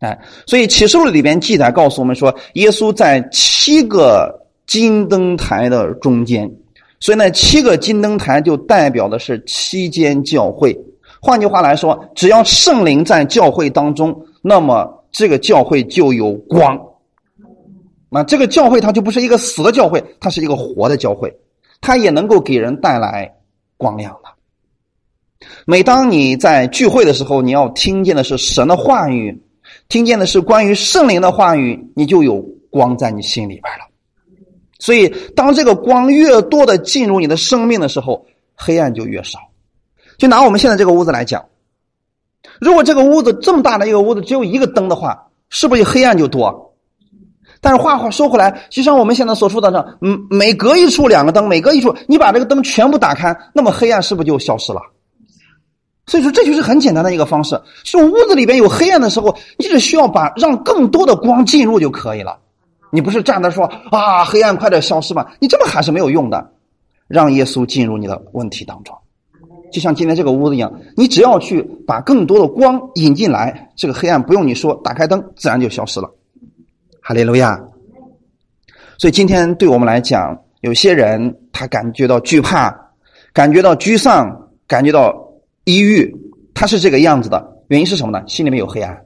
[0.00, 6.50] 哎，所以启示录里边记载告诉我们说，耶稣在七个金灯台的中间。
[7.00, 10.78] 所以呢，七个金灯台就代表的是七间教会。
[11.24, 16.76] 换句话来说，只要圣灵在教会当中，那么这个教会就有光。
[18.10, 21.32] 那这个教会它就不是一个死的教会，它是一个活的教会，
[21.80, 23.32] 它也能够给人带来
[23.76, 25.46] 光亮的。
[25.64, 29.40] 每当你在聚会的时候，你要听见的是神的话语，
[29.88, 33.86] 听见的是关于圣灵的话语，你就有光在你心里边了。
[34.80, 39.38] 所以，当这个光越多的进入你的生命的时候，黑暗就越少。
[40.22, 41.44] 就拿我们现在这个屋子来讲，
[42.60, 46.76] 如果这个屋子这么大的一个屋子只有一个灯的话，是不是黑暗就多？
[47.60, 54.80] 但是话话说回来，就像我们现在所说的这，嗯，每隔一处两个灯，每隔一处，你把这个灯全部打开，那么黑暗是不是就消失了？
[56.06, 57.60] 所以说，这就是很简单的一个方式。
[57.82, 62.38] 就屋子里边有黑暗的时候，你只需要把让更多的光进入就可以了。
[62.92, 65.34] 你不是站那说啊，黑暗快点消失吧？
[65.40, 66.52] 你这么喊是没有用的。
[67.08, 68.96] 让耶稣进入你的问题当中，
[69.72, 76.08] 就像今天这个屋子一样，你只要去把更多的光引进来，这个黑暗不用你说，打开灯自然就消失了。
[77.00, 77.60] 哈利路亚。
[78.98, 82.72] 所以今天对我们来讲，有些人他感觉到惧怕，
[83.32, 85.12] 感觉到沮丧，感觉到
[85.64, 86.14] 抑郁，
[86.54, 88.22] 他是这个样子的原因是什么呢？
[88.28, 89.04] 心里面有黑暗，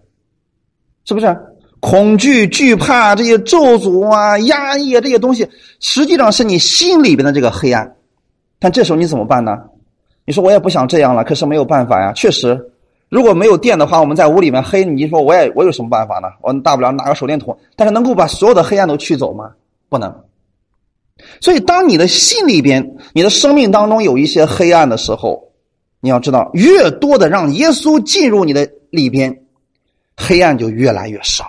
[1.07, 1.35] 是不是？
[1.79, 5.49] 恐惧、惧怕这些咒诅啊、压抑啊这些东西，
[5.79, 7.97] 实际上是你心里边的这个黑暗。
[8.59, 9.59] 但这时候你怎么办呢？
[10.27, 12.13] 你说我也不想这样了，可是没有办法呀。
[12.13, 12.61] 确实，
[13.09, 16.29] 如果没有电的话，我们在屋里面黑，你说我也我有什么办法呢？
[16.43, 19.53] 我大不了拿个手电筒，但是能够把所有的黑暗都驱走吗？
[19.89, 20.15] 不能。
[21.41, 25.43] 所以，当你的心里边、你的生命当中有一些黑暗的时候，
[26.01, 29.45] 你要知道，越多的让耶稣进入你的里边，
[30.17, 31.47] 黑暗就越来越少。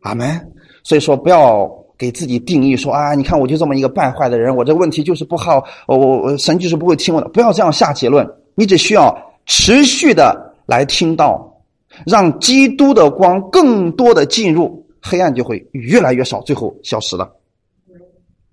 [0.00, 0.52] 阿门。
[0.82, 7.28] 所以说，不要给自己定义说啊，你看我就这么一个败坏的人，我这问题就是不好，我我神就是不会听我的。
[7.28, 9.14] 不要这样下结论，你只需要
[9.46, 11.60] 持续的来听到，
[12.06, 17.28] 让基督的光更多的进入，黑暗就会越来越少，最后消失了。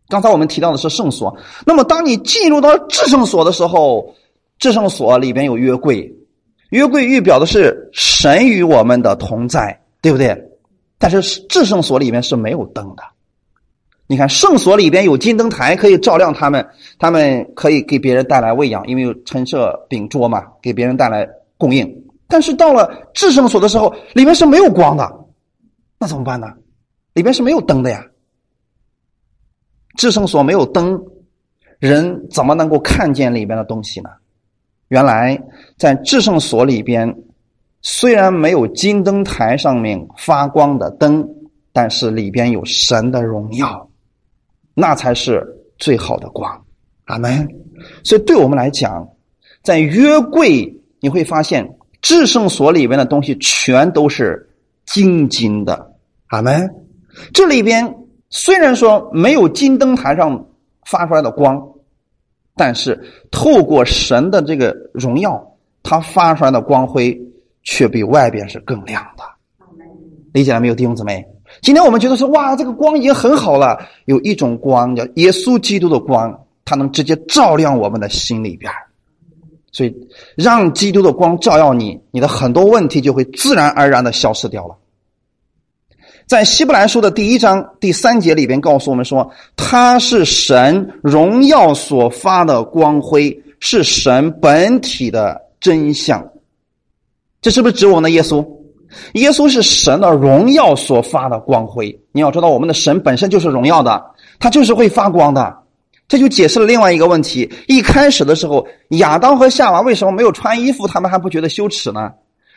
[0.08, 4.13] 刚才我们提到的是圣所，那么当你进入到至圣所的时候，
[4.60, 6.12] 至圣所里边有约柜，
[6.69, 10.36] 约柜预表的是神与我们的同在，对不对？
[10.97, 13.03] 但是至圣所里面是没有灯的，
[14.07, 16.65] 你看圣所里边有金灯台可以照亮他们，
[16.99, 22.03] 他们可以给别人带来喂养，因为有陈设饼桌嘛，给别人带来供应。
[22.27, 25.11] 但是到了至圣所的时候，里面是没有光的，
[25.99, 26.47] 那怎么办呢？
[27.13, 28.05] 里边是没有灯的呀。
[29.97, 31.01] 至圣所没有灯，
[31.79, 34.09] 人怎么能够看见里边的东西呢？
[34.89, 35.41] 原来
[35.77, 37.11] 在至圣所里边，
[37.81, 41.27] 虽然没有金灯台上面发光的灯，
[41.73, 43.89] 但是里边有神的荣耀，
[44.75, 45.43] 那才是
[45.79, 46.63] 最好的光。
[47.05, 47.47] 阿门。
[48.03, 49.09] 所以对我们来讲，
[49.63, 51.67] 在约柜你会发现，
[52.03, 54.47] 至圣所里边的东西全都是
[54.85, 55.95] 金金的。
[56.27, 56.69] 阿门。
[57.33, 57.95] 这里边。
[58.31, 60.45] 虽然说没有金灯台上
[60.85, 61.63] 发出来的光，
[62.53, 62.99] 但是
[63.31, 67.17] 透过神的这个荣耀，它发出来的光辉
[67.63, 69.23] 却比外边是更亮的。
[70.33, 71.25] 理解了没有，弟兄姊妹？
[71.61, 73.77] 今天我们觉得说，哇，这个光已经很好了。
[74.05, 78.71] 有一种光叫耶稣基督的光，它能直接照亮我们的心里边
[79.71, 79.93] 所以，
[80.35, 84.75] 让基督的光照耀你，你的很多问题就会自然而然的消失掉了。
[86.25, 96.25] 在希伯来书的第一章第三节里边告诉我们说，他是神荣耀所发的光辉，是神本体的真相。
[97.41, 98.45] 这是不是指我们的耶稣？
[99.13, 101.97] 耶稣是神的荣耀所发的光辉。
[102.12, 104.03] 你要知道，我们的神本身就是荣耀的，
[104.39, 105.55] 他就是会发光的。
[106.08, 112.12] 这就解释了另外一个问题：一开始的时候，亚当和夏娃为什么没有穿衣服，他们还不觉得羞耻呢？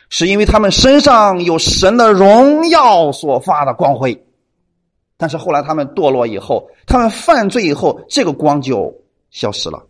[0.09, 4.23] 是因为他们身上有神的荣耀所发的光辉，
[5.17, 8.93] 但是后来他们堕落以后，他们犯罪以后，这个光就
[9.31, 9.81] 消失了。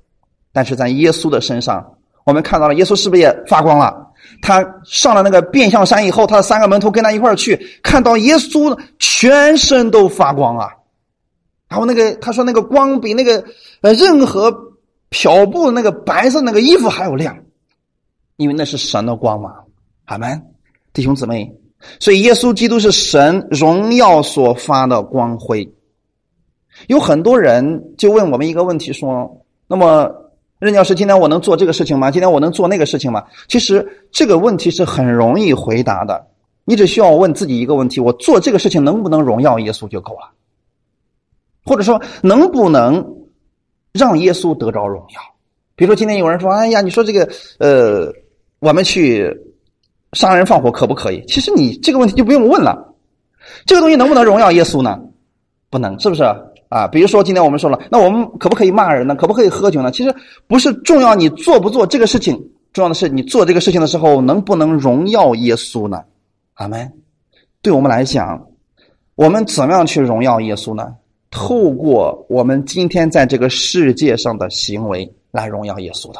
[0.51, 1.85] 但是在耶稣的身上，
[2.25, 4.08] 我们看到了耶稣是不是也发光了？
[4.41, 10.69] 他上了那个变相山以后，他的三个门徒跟他一块去，看到耶稣全身都发光啊。
[11.67, 13.43] 然后那个他说那个光比那个
[13.81, 14.51] 呃任何
[15.09, 17.37] 漂布那个白色那个衣服还要亮，
[18.37, 19.53] 因为那是神的光嘛。
[20.05, 20.41] 阿门，
[20.91, 21.51] 弟兄姊妹，
[21.99, 25.71] 所以耶稣基督是神荣耀所发的光辉。
[26.87, 30.09] 有很多人就问我们一个问题：说，那么
[30.59, 32.11] 任教师，今天我能做这个事情吗？
[32.11, 33.23] 今天我能做那个事情吗？
[33.47, 36.27] 其实这个问题是很容易回答的，
[36.65, 40.31] 你只需要问自己一个问题：我做这个事情能不能荣耀耶稣就够了？
[41.65, 43.15] 或者说，能不能
[43.93, 45.21] 让耶稣得着荣耀？
[45.75, 48.11] 比如说，今天有人说：“哎呀，你说这个，呃，
[48.59, 49.35] 我们去。”
[50.13, 51.23] 杀人放火可不可以？
[51.27, 52.95] 其实你这个问题就不用问了。
[53.67, 54.99] 这个东西能不能荣耀耶稣呢？
[55.69, 56.23] 不能，是不是
[56.69, 56.87] 啊？
[56.87, 59.15] 比如说今天我们说了，那我们可不可以骂人呢？
[59.15, 59.91] 可不可以喝酒呢？
[59.91, 60.15] 其实
[60.47, 62.35] 不是重要，你做不做这个事情，
[62.71, 66.03] 重要的是你做这个事情的时候能不能荣耀耶稣呢？
[66.53, 66.89] 阿门。
[67.61, 68.47] 对我们来讲，
[69.15, 70.93] 我们怎么样去荣耀耶稣呢？
[71.31, 76.19] 透过我们今天在这个世界上的行为来荣耀耶稣的。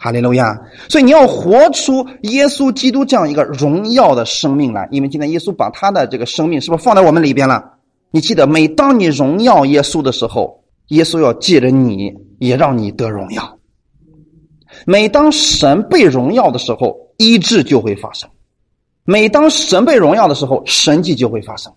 [0.00, 0.56] 哈利路亚！
[0.88, 7.77] 所以你要活出耶稣基督这样一个荣耀的生命来，因为今天耶稣把他的这个生命是不是放在我们里边了？
[8.10, 13.58] 你记得，每当你荣耀耶稣的时候，耶稣要借着你也让你得荣耀。
[14.86, 18.28] 每当神被荣耀的时候，医治就会发生；
[19.04, 21.72] 每当神被荣耀的时候，神迹就会发生。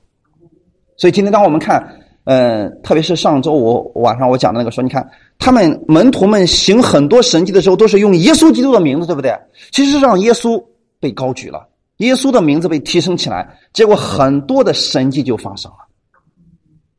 [0.98, 5.10] 所以今天当我们看，嗯，特别是上周五晚上我讲的那个说，你看。
[5.44, 9.36] 他们门徒们行很多神迹的时候，都是用耶稣基督的名字，对不对？
[9.72, 10.64] 其实让耶稣
[11.00, 11.68] 被高举了，
[11.98, 15.78] 耶稣的名字被提升起来，结果很多的神迹就发生了。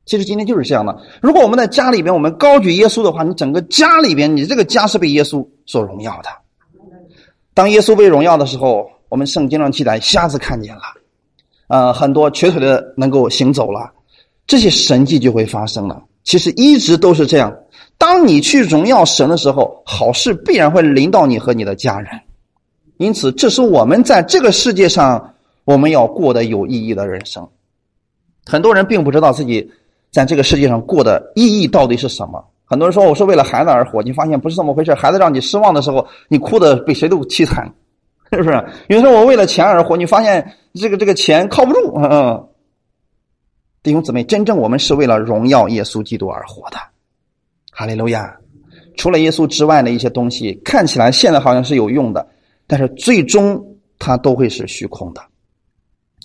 [0.05, 0.97] 其实今天就是这样的。
[1.21, 6.29] 如果我们在家里边，我们高举耶稣的话，你整个家里边，你这个家是被耶稣所荣耀的。
[7.55, 10.83] 当耶稣被荣耀的时候，我们圣经上记载，瞎子看见了，
[11.69, 13.93] 呃，很多瘸腿的能够行走了，
[14.47, 16.03] 这些神迹就会发生了。
[16.25, 17.55] 其实一直都是这样。
[17.99, 22.11] 当你去荣耀神的时候，好事必然会临到你和你的家人。
[22.97, 25.35] 因此，这是我们在这个世界上
[25.65, 27.49] 我们要过得有意义的人生。
[28.45, 29.71] 很多人并不知道自己
[30.13, 32.45] 在这个世界上过的意义到底是什么。
[32.65, 34.95] 很多人说：“我是为了孩子而活。”你发现不是这么回事。
[34.95, 37.71] 孩子让你失望的时候，你哭的比谁都凄惨，
[38.31, 38.51] 是不是？
[38.89, 41.95] 有人说我为了钱而活，你发现这个这个钱靠不住。
[41.97, 42.49] 嗯，
[43.83, 46.77] 弟兄姊妹，真正我们是为了荣耀耶稣基督而活的。
[47.71, 48.37] 哈利路亚！
[48.97, 52.27] 除了耶稣之外的一些东西，看起来现在好像是有用的，
[52.67, 53.63] 但是最终
[53.99, 55.23] 它都会是虚空的。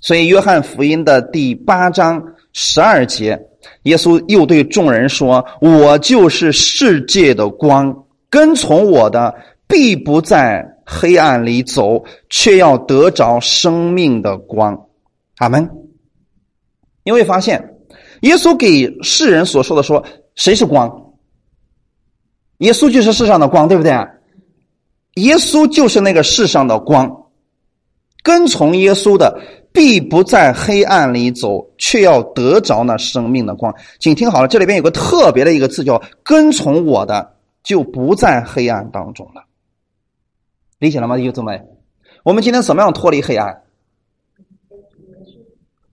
[0.01, 2.21] 所以，约翰福音的第八章
[2.53, 3.41] 十二节，
[3.83, 9.33] 耶稣又对众人说：“我就是世界的光，跟从我的，
[9.67, 14.87] 必不在黑暗里走，却要得着生命的光。”
[15.37, 15.69] 阿门。
[17.03, 17.75] 你会发现，
[18.21, 20.03] 耶稣给世人所说的说
[20.35, 21.13] ：“谁是光？”
[22.59, 23.91] 耶稣就是世上的光，对不对？
[25.15, 27.16] 耶稣就是那个世上的光，
[28.27, 29.39] 跟从耶稣的，
[29.71, 33.73] 必不在黑暗里走，却要得着那生命的光。
[34.01, 39.45] 请听好了，这里边有个特别的一个字，叫“跟从我的，就不在黑暗当中了”。
[40.77, 41.61] 理解了吗，弟兄姊妹？
[42.23, 43.63] 我们今天怎么样脱离黑暗？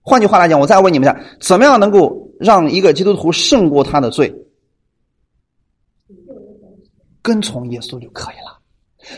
[0.01, 4.35] 换句话来讲，我再问你们一下：怎么样能够让一个基督徒胜过他的罪？
[7.21, 8.59] 跟从耶稣就可以了。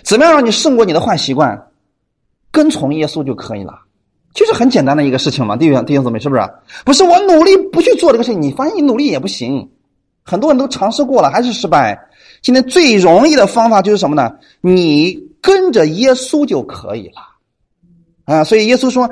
[0.04, 1.67] 怎么样让你胜过你的坏习惯？
[2.58, 3.72] 跟从耶稣就可以了，
[4.34, 5.56] 就是很简单的一个事情嘛。
[5.56, 6.42] 弟兄弟兄姊妹，是不是？
[6.84, 9.70] 不是我努力不去做这个事情，你发现你努力也不行。
[10.24, 11.96] 很多人都尝试过了，还是失败。
[12.42, 14.34] 今天最容易的方法就是什么呢？
[14.60, 17.22] 你跟着耶稣就可以了
[18.26, 18.44] 啊！
[18.44, 19.08] 所以耶稣说：“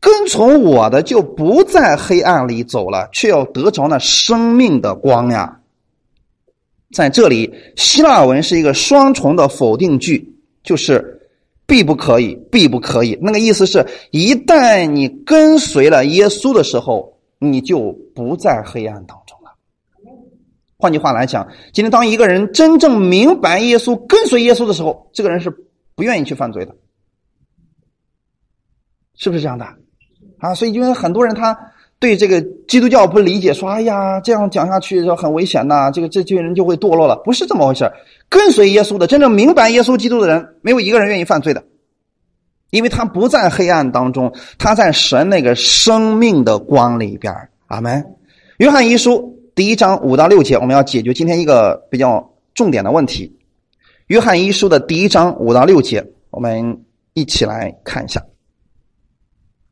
[0.00, 5.60] 跟从我的，就不在黑暗里走了，却要得着那生命的光呀。”
[6.92, 11.19] 在这里，希腊文是一个双重的否定句，就是
[11.70, 13.16] 必不可以，必不可以。
[13.22, 19.54] 那个意思是一旦你跟随了耶稣的时候，你就不在黑暗当中了。
[20.76, 25.48] 换句话来讲，今天当一个人真正明白耶稣、跟随耶稣的时候，这个人是
[25.94, 26.74] 不愿意去犯罪的，
[29.14, 29.64] 是不是这样的？
[30.40, 31.56] 啊，所以因为很多人他。
[32.00, 37.84] 对这个基督教不理解，说：“哎呀，这样讲下去就很危险呐，这个这群人就会堕落了。”不是这么回事
[38.30, 41.64] 跟随耶稣的，真正明白耶稣基督的人，没有一个人愿意犯罪的，
[42.70, 47.34] 因为他不在黑暗当中，他在神那个生命的光里边。
[47.66, 48.04] 阿门。
[48.58, 53.36] 约翰一书第一章五到六节，我们要解决今天一个比较重点的问题。
[54.06, 58.22] 约翰一书的第一章五到六节，我们一起来看一下。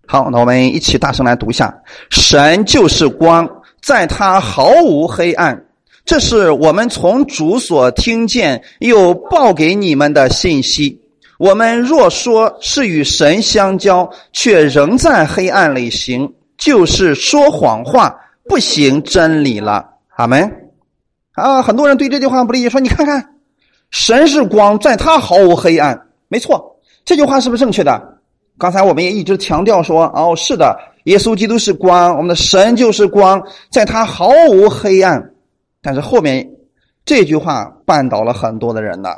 [0.06, 3.48] 好，那我们一起大声来读一下：神就是光，
[3.80, 5.67] 在他毫无黑暗。
[6.08, 10.98] 这是我们从主所听见又报给你们的信息。
[11.36, 18.18] 我们若说是与神相交，却仍在黑暗里行，就是说谎话，
[18.48, 19.86] 不行真理了。
[20.16, 20.50] 阿门。
[21.32, 23.34] 啊，很多人对这句话不理解，说你看看，
[23.90, 26.06] 神是光，在他毫无黑暗。
[26.28, 28.02] 没错，这句话是不是正确的？
[28.56, 35.32] 刚才我们也一直强调说，哦，是的，耶稣基督是光，我们的神就是光，在他毫无黑暗。
[35.88, 36.46] 但是后面
[37.06, 39.08] 这句话绊倒了很多的人呢，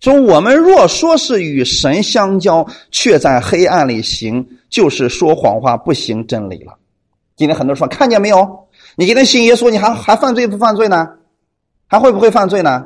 [0.00, 6.76] 说我们若说是与神相交，却在黑暗里行，就是说谎话，不行真理了。
[7.36, 8.68] 今天很多人说，看见没有？
[8.96, 11.08] 你今天信耶稣，你还还犯罪不犯罪呢？
[11.86, 12.84] 还会不会犯罪呢？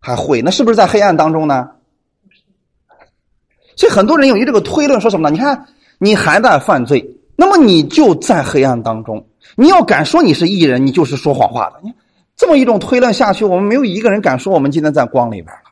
[0.00, 1.68] 还会，那是不是在黑暗当中呢？
[3.76, 5.32] 所以很多人有一这个推论说什么呢？
[5.32, 5.64] 你看，
[5.98, 7.08] 你还在犯罪，
[7.40, 9.24] 那么你就在黑暗当中。
[9.54, 11.76] 你要敢说你是艺人，你就是说谎话的。
[11.84, 11.92] 你
[12.36, 15.70] 这么一种推论下去，我们没有一个人敢说我们今天在光里边了。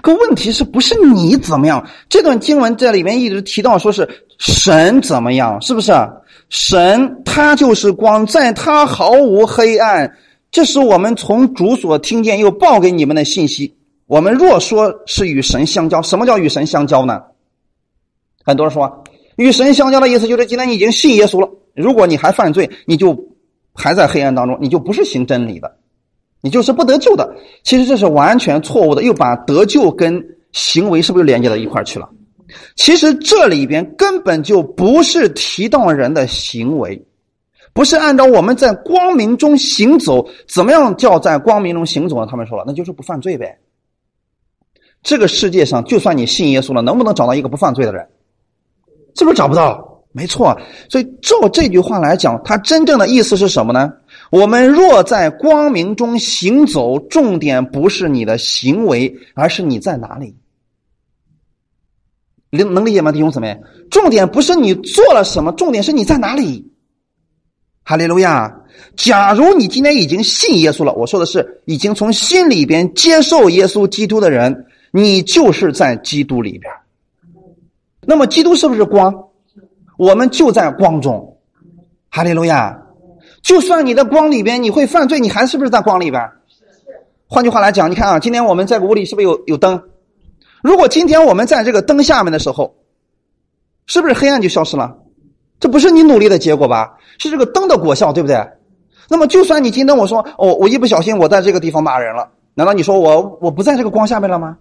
[0.00, 1.86] 可问题是不是你怎么样？
[2.08, 5.92] 这段经文这里面一直提到说是神怎么样，是不是？
[6.48, 10.10] 神他就是光，在他毫无黑暗。
[10.50, 13.76] 这是我们从主所听见又报给你们的信息。
[14.06, 17.22] 我们若说是与神相交，什么叫与神相交呢？
[18.42, 19.04] 很多人说，
[19.38, 21.48] 与神相交的意思就是今天你已经信耶稣了。
[21.74, 23.16] 如果你还犯罪，你就
[23.72, 25.76] 还在黑暗当中，你就不是行真理的，
[26.40, 27.36] 你就是不得救的。
[27.62, 30.20] 其实这是完全错误的，又把得救跟
[30.50, 32.10] 行为是不是连接到一块去了？
[32.74, 37.00] 其实这里边根本就不是提到人的行为，
[37.72, 42.26] 不是按照我们在光明中行走，怎么样叫在光明中行走呢？
[42.28, 43.56] 他们说了，那就是不犯罪呗。
[45.00, 48.04] 这个世界上，就算你信耶稣了，能不能找到一个不犯罪的人？
[49.18, 49.84] 是不是找不到？
[50.12, 50.56] 没错。
[50.88, 53.92] 所以照这句话来讲，它真正的意思是什么呢？
[54.30, 60.36] 我们若在光明中行走，重点不是你的行为，而是你在哪里。
[62.50, 63.60] 能能理解吗，弟兄姊妹？
[63.90, 66.72] 重点不是你做了什么，重点是你在哪里。
[67.84, 68.54] 哈利路亚！
[68.96, 74.66] 假如你今天已经信耶稣了，我说的是已经从心里边接受耶稣基督的人。
[74.90, 76.72] 你就是在基督里边，
[78.08, 79.14] 那么基督是不是光？
[79.98, 81.36] 我们就在光中，
[82.08, 82.74] 哈利路亚！
[83.42, 86.22] 就算你的光里边你会犯罪，你还是不是在光里边？
[86.48, 86.86] 是是
[87.28, 89.78] 换句话来讲，你看啊，今天我们在屋里是不是有有灯？
[90.62, 92.74] 如果今天我们在这个灯下面的时候，
[93.84, 94.96] 是不是黑暗就消失了？
[95.60, 96.96] 这不是你努力的结果吧？
[97.18, 98.42] 是这个灯的果效，对不对？
[99.10, 104.56] 那么就算你今天我说哦，我一不小心我在这个地方骂人了，难道你说我我不在这个光下面了吗？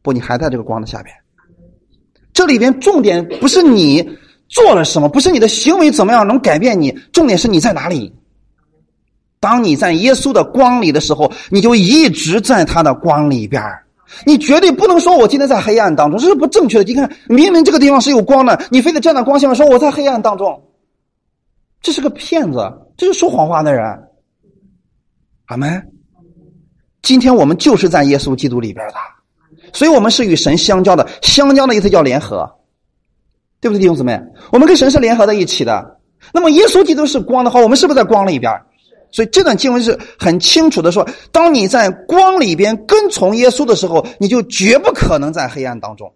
[0.00, 1.14] 不，你还在这个光的下边。
[2.38, 4.16] 这里边重点不是你
[4.48, 8.14] 做了什么，不是你的行为怎么样能改变你，重点是你在哪里。
[9.40, 13.60] 当你在耶稣的光里的时候，你就一直在他的光里边
[14.24, 16.84] 你绝对不能说我今天在黑暗当中，这是不正确的。
[16.84, 20.62] 你看，明明这个地方是有光的，你非得站在光线上说我在黑暗当中，
[21.82, 23.84] 这是个骗子，这是说谎话的人。
[25.46, 25.90] 阿门。
[27.02, 28.94] 今天我们就是在耶稣基督里边的，
[29.72, 31.08] 所以我们是与神相交的。
[31.22, 32.50] 相交的意思叫联合，
[33.60, 34.20] 对不对，弟兄姊妹？
[34.52, 35.98] 我们跟神是联合在一起的。
[36.32, 38.52] 那么耶稣基督是光的话，我们是不是在光里边？
[39.10, 46.12] 所以这段经文是很清楚的说：当你在光里边跟从耶稣的时候，你就绝不可能在黑暗当中。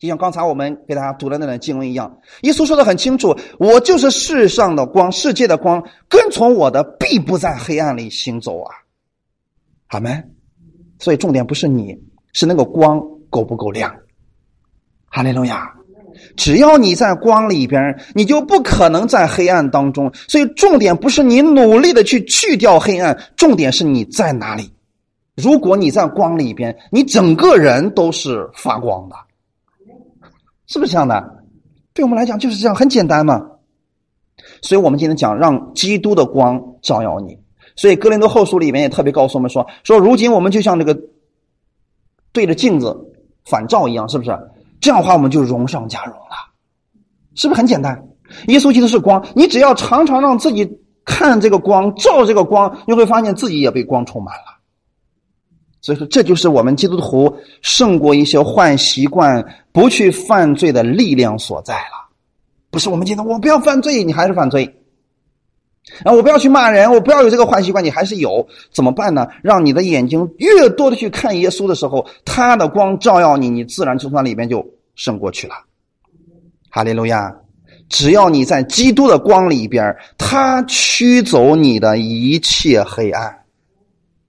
[0.00, 8.74] 就像刚才我们给大家读的那段经文一样，耶稣说的很清楚：我就是世上的光，世界的光，跟从我的必不在黑暗里行走啊。
[9.86, 10.20] 好没。
[10.98, 11.96] 所以重点不是你，
[12.34, 13.90] 是那个光够不够亮。
[15.06, 15.72] 哈利路亚。
[16.36, 20.12] 只要你在光里边，你就不可能在黑暗当中。
[20.28, 24.72] 所以重点不是你努力的去去掉黑暗，重点是你在哪里。
[25.36, 29.16] 如果你在光里边，你整个人都是发光的，
[30.66, 31.44] 是不是这样的？
[31.92, 33.44] 对我们来讲就是这样，很简单嘛。
[34.62, 37.36] 所以我们今天讲让基督的光照耀你。
[37.76, 40.96] 所以哥林多后书里面也特别告诉我们说：说如今我们就像这个
[42.34, 42.94] 对着镜子
[43.46, 44.38] 反照一样，是不是？
[44.80, 46.36] 这样的话，我们就荣上加荣了，
[47.34, 48.06] 是不是很简单？
[48.48, 50.68] 耶稣基督是光，你只要常常让自己
[51.04, 54.58] 看这个光，照这个光，你会发现自己也被光充满了。
[55.80, 62.10] 所以说，这就是我们基督徒胜过一些坏习惯、不去犯罪的力量所在了。
[62.70, 64.66] 不是我们今天我不要犯罪，你还是犯罪；
[66.04, 68.46] 啊，我不要去骂人，我不要有这个坏习惯，你还是有。
[68.72, 69.26] 怎么办呢？
[69.42, 74.64] 让你的眼睛越多的去看耶稣的时候，他的光照耀你，你自然就从里边就。
[74.96, 75.54] 胜过去了，
[76.70, 77.34] 哈利路亚！
[77.88, 83.40] 只要你在基督的光里边，他驱走你的一切黑暗，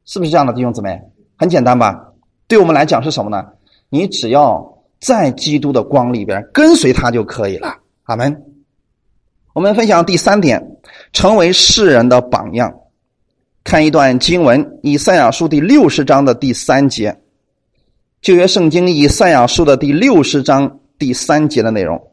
[0.05, 0.99] 是不是这样的弟兄姊妹？
[1.37, 1.95] 很简单吧？
[2.47, 3.45] 对我们来讲是什么呢？
[3.89, 4.67] 你只要
[4.99, 7.77] 在基督的光里边跟随他就可以了。
[8.05, 8.35] 阿门。
[9.55, 10.61] 我们分享第三点，
[11.13, 12.73] 成为世人的榜样。
[13.63, 17.17] 看一段经文，以赛亚书第六十章的第三节。
[18.21, 22.05] 旧约圣经以赛亚书的第六十章第三节的内容：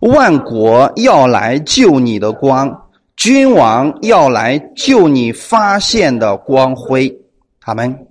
[0.00, 7.10] 万国要来救你的光，君王要来救你发现的光辉。
[7.58, 8.06] 他们，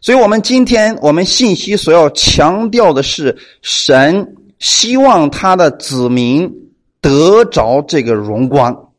[0.00, 6.52] 所以我们今天我们信息所要强调的是，神希望他的子民
[7.00, 8.90] 得着这个荣光，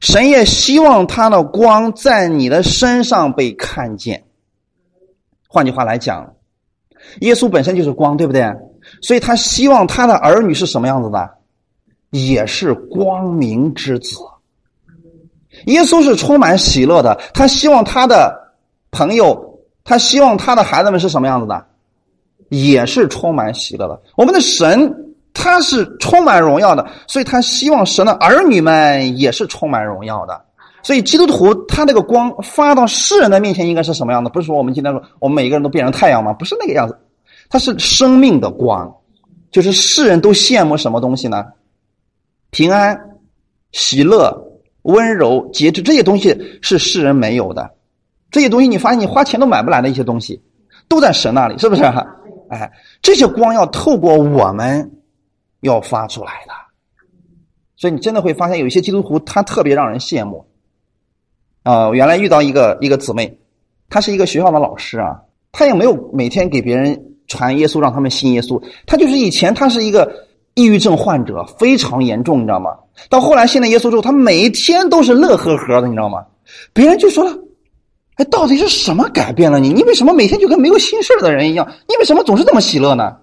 [0.00, 4.24] 神也希望他的光在你的身上被看见。
[5.48, 6.34] 换句话来讲。
[7.20, 8.44] 耶稣本身就是光，对不对？
[9.02, 11.30] 所以他希望他的儿女是什么样子的？
[12.10, 14.16] 也是光明之子。
[15.66, 18.54] 耶稣是充满喜乐的，他希望他的
[18.92, 21.66] 朋友，他希望他的孩子们是什么样子的？
[22.48, 24.00] 也是充满喜乐的。
[24.16, 25.01] 我们的神
[25.34, 30.40] 他是充满荣耀的，所以他希望神的儿女们也是充满荣耀的。
[30.82, 34.28] 所以基督徒他那个光发到世人的面前应该是什么样的？
[34.28, 36.32] 不是说我们今天说我们每个人都变成太阳吗？
[36.32, 36.98] 不是那个样子，
[37.48, 38.92] 它是生命的光，
[39.50, 41.46] 就是世人都羡慕什么东西呢？
[42.50, 42.98] 平安、
[43.70, 44.36] 喜乐、
[44.82, 47.70] 温柔、节制这些东西是世人没有的，
[48.30, 50.42] 这些东西你发现你花钱都买不来的一些东西，
[50.88, 51.82] 都在神那里，是不是？
[52.50, 52.70] 哎，
[53.00, 54.90] 这些光要透过我们
[55.62, 56.52] 要发出来的，
[57.76, 60.44] 所以你真的会发现有一些基督徒他特别让人羡慕。
[61.62, 63.38] 啊，原来遇到一个一个姊妹，
[63.88, 65.20] 她是一个学校的老师啊，
[65.52, 68.60] 她也没有每天给别人传耶稣，让他们信耶稣。
[68.84, 72.76] 她就是以前她是一个抑郁症患者，非常严重，你知道吗？
[73.08, 76.26] 到后来信了耶稣之后，她每一天都是乐呵呵的，你知道吗？
[76.72, 77.32] 别人就说了
[78.18, 79.72] ：“哎，到底是什么改变了你？
[79.72, 81.64] 你为什么每天就跟没有心事的人一样？
[81.88, 83.16] 你为什么总是这么喜乐呢？”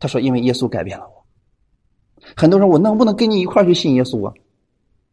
[0.00, 1.19] 她说：“因为耶稣改变了我。”
[2.36, 4.32] 很多人，我能不能跟你一块去信耶稣啊？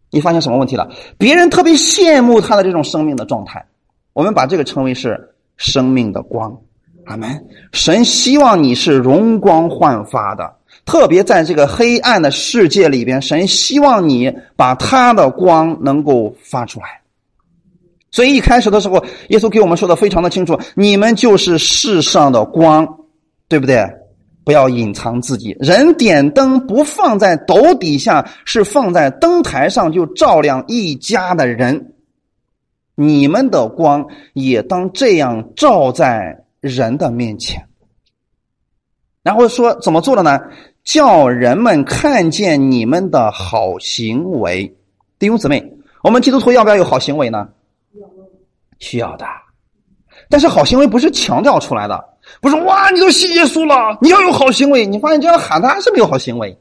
[0.09, 0.89] 你发现什么问题了？
[1.17, 3.65] 别人特别羡慕他的这种生命的状态。
[4.13, 6.57] 我们把这个称为是生命的光。
[7.05, 7.45] 阿门。
[7.71, 10.55] 神希望你是容光焕发的，
[10.85, 17.01] 特别在这个黑暗的世界里边，神希望你把他的光能够发出来。
[18.11, 22.87] 所以一开始的时候，耶稣给我们说的非常的清楚：你们就是世上的光，
[23.47, 23.85] 对不对？
[24.47, 25.57] 不要隐藏自己。
[25.59, 31.95] 人点灯不放在斗底下，是放在灯台上，就照亮一家的人。
[32.95, 37.67] 你们的光也当这样照在人的面前。
[39.21, 40.39] 然后说怎么做的呢？
[40.85, 44.73] 叫人们看见你们的好行为。
[45.19, 45.61] 弟兄姊妹，
[46.03, 47.49] 我们基督徒要不要有好行为呢？
[48.79, 49.25] 需要的。
[50.29, 52.01] 但是好行为不是强调出来的。
[52.41, 54.85] 不是哇，你都信耶稣了，你要有好行为。
[54.85, 56.57] 你发现这样喊他还是没有好行为，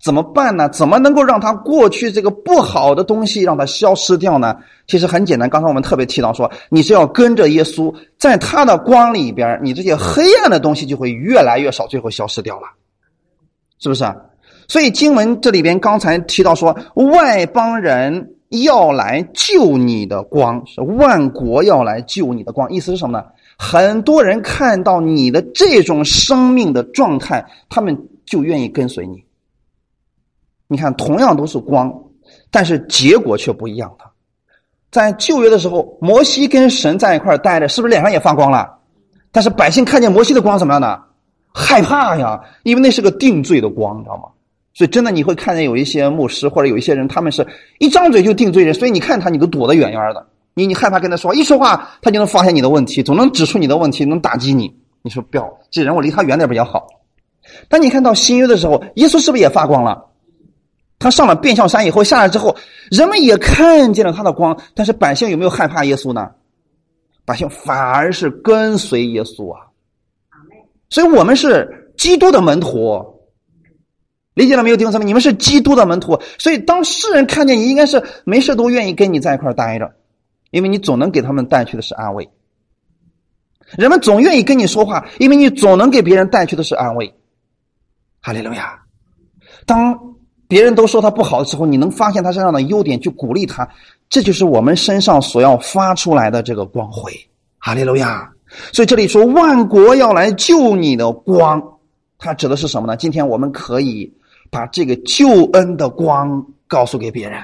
[0.00, 0.68] 怎么办呢？
[0.68, 4.56] 怎么能够让他过去这个不好的东西让他消失掉呢？
[4.86, 12.66] 其实很简单，刚才我们特别提到说，你只要跟着耶稣，在他的光里边，你这些黑暗的东西就会越来越少，最后消失掉了，
[13.78, 14.04] 是不是？
[14.68, 18.30] 所以经文这里边刚才提到说，外邦人。
[18.62, 22.70] 要来救你的光，是万国要来救你的光。
[22.70, 23.24] 意思是什么呢？
[23.58, 29.24] 很多人看到你的这种生命的状态，他们就愿意跟随你。
[30.66, 31.92] 你看，同样都是光，
[32.50, 34.04] 但是结果却不一样的。
[34.90, 38.78] 在旧约的时候，摩西跟神在一块儿待着，是不是脸上也发光了？
[39.30, 41.00] 但是百姓看见摩西的光怎么样呢？
[41.52, 44.24] 害怕呀，因为那是个定罪的光，你知道吗？
[44.72, 47.46] 所以，真的你会看见有一些牧师或者有一些人，他们是
[47.78, 50.26] 一张嘴就定罪人，所以你看他，你都躲得远远的。
[50.54, 54.72] 你你害怕跟他说，一说话他就能发现你的问题，总能指出你的问题，能打击你。
[55.02, 56.86] 你说不要，这人我离他远点比较好。
[57.68, 60.06] 当你看到新约的时候，耶稣是不是也发光了？
[60.98, 62.56] 他上了变相山以后下来之后，
[62.90, 66.30] 人们也看见了他的光，但是百姓有没有害怕耶稣呢？
[67.26, 69.60] 百姓反而是跟随耶稣啊。
[70.88, 73.04] 所以我们是基督的门徒。
[74.34, 75.04] 理解了没有，弟兄姊妹？
[75.04, 79.92] 你们是基督的门徒，所以当世人看见你，应该是没事都愿意跟你在一块待着，
[80.54, 82.30] 因为你总能给他们带去的是安慰。
[83.76, 87.12] 人们总愿意跟你说话，因为你总能给别人带去的是安慰。
[88.20, 88.80] 哈利路亚！
[89.66, 89.98] 当
[90.46, 93.68] 别人都说他不好的时候，你能发现他身上的优点，去鼓励他，
[94.08, 97.12] 这就是我们身上所要发出来的这个光辉。
[97.58, 98.32] 哈利路亚！
[98.72, 101.60] 所以这里说万国要来救你的光，
[102.16, 102.96] 它指的是什么呢？
[102.96, 104.12] 今天我们可以。
[104.50, 107.42] 把这个救恩的光告诉给别人，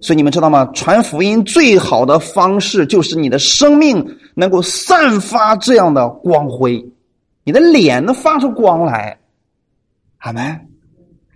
[0.00, 0.64] 所以你们知道吗？
[0.74, 6.84] 传福音最好的方式就是你的生命能够散发这样的光辉，
[7.44, 9.18] 你的脸能发出光来，
[10.18, 10.58] 好吗？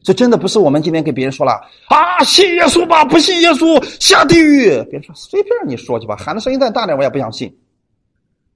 [0.05, 1.53] 这真的不是我们今天给别人说了
[1.89, 4.69] 啊，信耶稣吧，不信耶稣下地狱。
[4.91, 7.53] 别人说随便你说去吧，喊的声音再大点，我也不想信。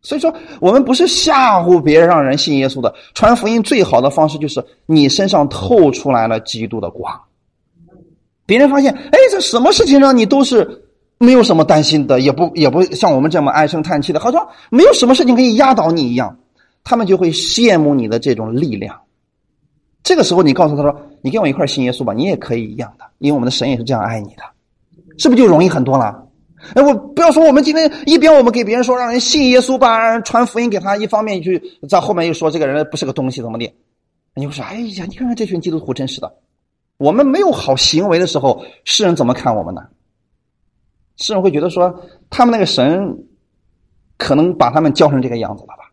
[0.02, 2.94] 所以说，我们不是吓唬别人让人信耶稣的。
[3.14, 7.12] 传福音最好的方式就是你身上透出来了基督的光，
[8.46, 10.84] 别人发现，哎，这什么事情让你都是
[11.18, 16.38] 没有什么担心的，也不也不像我们这么唉声叹气的，好像没有什么事情可以压倒你一样，
[16.84, 18.98] 他们就会羡慕你的这种力量。
[20.02, 24.42] 这个时候，你告诉他说：“你跟我一块信耶稣吧，你也可以一样的，因为我们的神也是这样爱你的，
[25.18, 26.22] 是不是就容易很多了？”
[26.74, 33.72] 哎，我不要说，我们今天一边我们给别人说让人信耶稣吧，让人传福音给他，一方面去在后面又说这个人不是个东西，怎么的？
[34.34, 36.32] 你会说，哎呀，你看看这群基督徒真是的，
[36.98, 39.82] 我们没有好行为的时候，世人怎么看我们呢？
[41.16, 41.94] 世人会觉得说，
[42.30, 43.16] 他们那个神
[44.16, 45.84] 可能把他们教成这个样子了吧？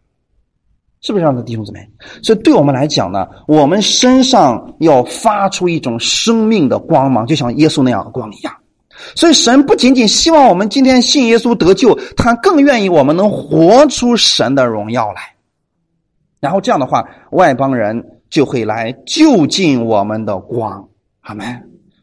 [1.01, 1.85] 是不是这样的，弟兄姊妹？
[2.21, 8.53] 所以对我们来讲呢，我们身上要发出一种生命的光芒，就像耶稣那样的光一样。
[9.13, 15.21] 所以，神不仅仅希望我们今天信耶稣得救，他更愿意我们能活出神的荣耀来。
[16.39, 20.87] 然后这样的话，外邦人就会来就近我们的光，
[21.25, 21.45] 好没？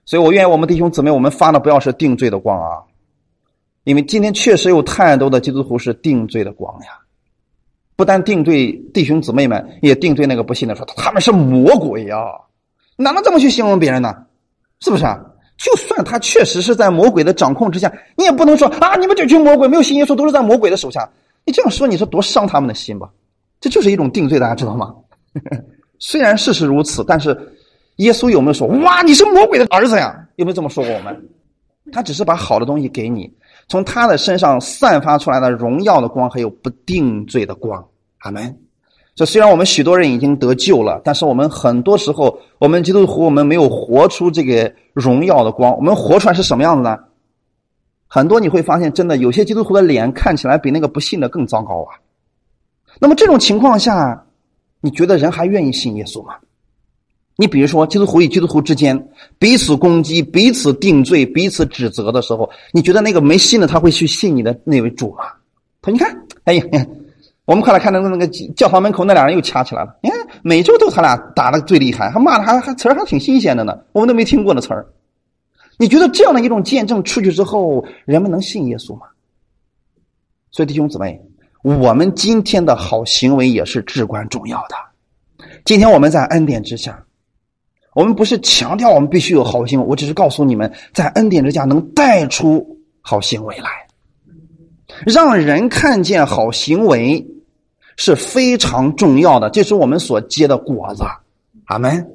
[0.07, 2.81] 所以我愿意我们弟兄姊妹，我们发的不要是定罪的光啊，
[3.85, 6.99] 因为今天确实有太多的基督徒是定罪的光呀。
[7.97, 12.17] 不但定罪弟兄姊妹们，也定罪那个不信的，说他们是魔鬼呀，
[12.97, 14.15] 哪能这么去形容别人呢？
[14.81, 15.21] 是不是啊？
[15.59, 21.07] 就算他确实是在魔鬼的掌控之下，你也不能说啊，你们这群魔鬼没有信耶稣，都是在魔鬼的手下。
[21.45, 23.11] 你这样说，你是多伤他们的心吧？
[23.61, 24.95] 这就是一种定罪，大家知道吗？
[26.01, 27.39] 虽然事实如此，但是
[28.01, 30.15] 耶稣有没有说哇，你是魔鬼的儿子呀？
[30.37, 31.29] 有没有这么说过我们？
[31.93, 33.31] 他只是把好的东西给你，
[33.69, 37.85] 从他的身上散发出来的荣耀的光，还有不定罪的光。
[38.19, 38.57] 阿门。
[39.15, 45.75] 这虽然我们许多人已经得救了，但是我们很多时候，我们基督徒我们没有活出这个荣耀的光。
[45.77, 46.97] 我们活出来是什么样子呢？
[48.07, 52.01] 很多你会发现，真的有些基督徒的脸看起来比那个不信的更糟糕啊。
[52.99, 54.25] 那么这种情况下，
[54.81, 56.35] 你觉得人还愿意信耶稣吗？
[57.41, 65.25] 你比如说，基督徒与基督徒之间彼此攻击、彼此定罪、彼此指责的时候，你觉得那个没信的他会去信你的那位主吗？
[65.81, 66.15] 他你看，
[66.45, 66.65] 哎呀。
[67.47, 69.97] 我们快来看那个那个教堂门口那俩人又掐起来了。
[70.03, 74.87] 你看每周都他俩打的最厉害，还骂的还还词儿还挺新鲜的呢，我们都没听过的词儿。
[75.79, 79.07] 你觉得这样的一种见证出去之后，人们能信耶稣吗？
[80.53, 81.21] 所以弟兄姊妹，
[81.63, 85.47] 我们今天的好行为也是至关重要的。
[85.65, 87.03] 今天我们在恩典之下，
[88.01, 93.69] 我们不是强调我们必须有好行为，我只是告诉你们，在恩典之下能带出好行为来，
[95.05, 97.27] 让人看见好行为。
[97.97, 101.05] 是非常重要的，这是我们所结的果子。
[101.67, 102.07] 阿门。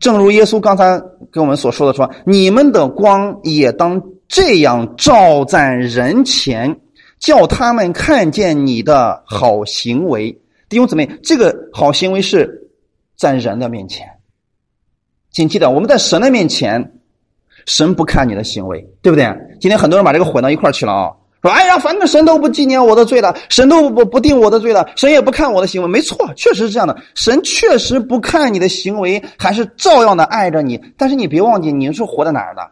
[0.00, 0.98] 正如耶稣刚才
[1.30, 6.80] 跟我们所说的说：“你们的光也当这样照在人前，
[7.18, 10.30] 叫他们看见你的好行为。”
[10.70, 12.70] 弟兄姊妹，这个好行为是
[13.14, 14.08] 在人的面前。
[15.36, 16.94] 请记得，我们在神的面前，
[17.66, 19.30] 神不看你的行为，对不对？
[19.60, 21.12] 今天很多人把这个混到一块去了啊。
[21.42, 26.96] 说：“哎呀，反正神都不纪念我的罪了，神都不不定我的罪了，神也不看我的行为。”没错，确实是这样的。
[27.14, 30.82] 神确实不看你的行为，还是照样的爱着你。
[30.96, 32.62] 但是你别忘记，你是活在哪儿的？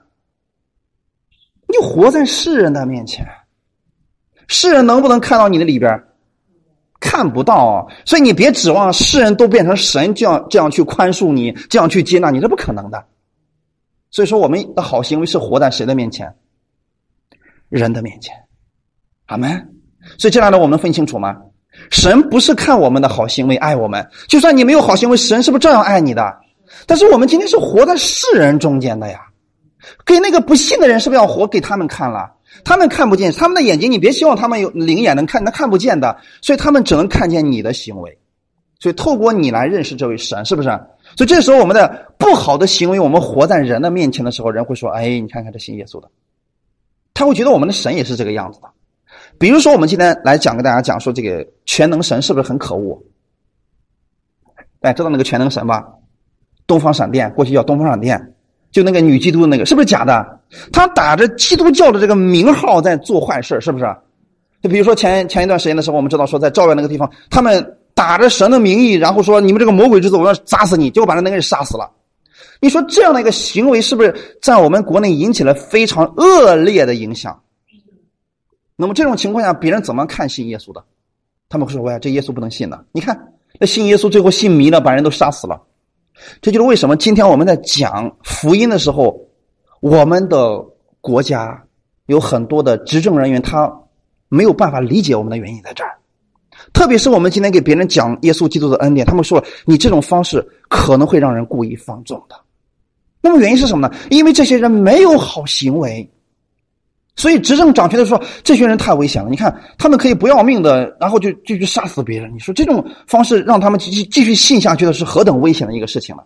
[1.69, 3.27] 你活在世人的面前，
[4.49, 6.03] 世人能不能看到你的里边？
[7.05, 7.87] 看不到。
[8.07, 13.05] 所以你别指望世人都变成神这样这样去宽恕你，这样去接纳你，这不可能的。
[14.11, 16.35] 所以说，我们的好行为是活在谁的面前？
[17.69, 18.35] 人的面前。
[19.27, 19.51] 阿门。
[20.19, 21.37] 所以这样的我们分清楚吗？
[21.91, 26.35] 神不是看我们的好行为爱我们，就算你没有好行为，神是不是照样爱你的？
[26.87, 29.21] 但是我们今天是活在世人中间的呀，
[30.07, 32.31] 给那个不信的人是不是要活给他们看了？
[32.63, 38.19] 他们看不见，他们的眼睛你别希望他们有灵眼能看，那看不见的，所以他们只能看见你的行为，
[38.79, 40.69] 所以透过你来认识这位神，是不是？
[41.17, 46.09] 所以这时候我们的不好的行为，我们活在人的面前的时候，人会说：“哎，你看看这信耶稣的，
[47.13, 48.69] 他会觉得我们的神也是这个样子的。”
[49.39, 53.03] 比如说，我们今天来讲给大家讲说这个全能神是不是很可恶？
[54.81, 55.87] 哎，知道那个全能神吧？
[56.67, 58.34] 东方闪电，过去叫东方闪电，
[58.75, 60.41] 就那个女基督的那个，是不是假的？
[60.73, 63.87] 他打着基督教的这个名号在做坏事，是不是？
[64.61, 71.89] 就比如说前前一段时间的时候，我们知道说在赵院那个地方，他们打着神的名义，然后说你们这个魔鬼之子，我要砸死你，结果把那那个人杀死了。
[72.61, 74.13] 你说这样的一个行为，是不是
[74.43, 77.41] 在我们国内引起了非常恶劣的影响？
[78.75, 80.83] 那么这种情况下，别人怎么看信耶稣的？
[81.49, 82.85] 他们会说：“喂，这耶稣不能信的。
[82.91, 85.61] 你看，那信耶稣最后信迷了，把人都杀死了。
[86.41, 89.19] 这就是为什么今天我们在讲福音的时候，
[89.81, 90.59] 我们的
[91.01, 91.63] 国家
[92.07, 93.73] 有很多的执政人员他
[94.29, 95.91] 没有办法理解我们的原因在这儿。
[96.73, 102.37] 特别是我们今天给别人讲耶稣基督的恩典，他们说你这种方式可能会让人故意放纵的。
[103.21, 103.95] 那么原因是什么呢？
[104.11, 106.09] 因为这些人没有好行为。”
[107.17, 109.31] 所以执政掌权的说，这群人太危险了。
[109.31, 112.35] 你看，他们可以不要命的，然后就就去杀死别人。
[112.35, 116.25] 你说这种方式让他们继继续信下去的是何等危险的一个事情了？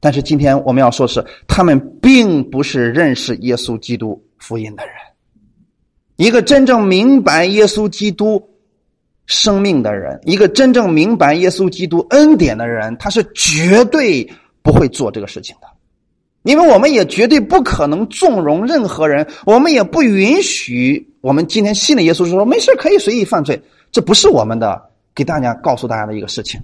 [0.00, 4.94] 但是今天我们要说是，他们并不是认识耶稣基督福音的人。
[6.16, 8.42] 一个真正明白耶稣基督
[9.26, 14.30] 生命的人，一个真正明白耶稣基督恩典的人，他是绝对
[14.62, 15.66] 不会做这个事情的。
[16.48, 23.60] 因为我们也绝对不可能纵容任何人，我们也不允许我们今天信的耶稣说没事可以随意犯罪，
[23.92, 26.58] 这不是我们的给大家告诉大家的一个事情。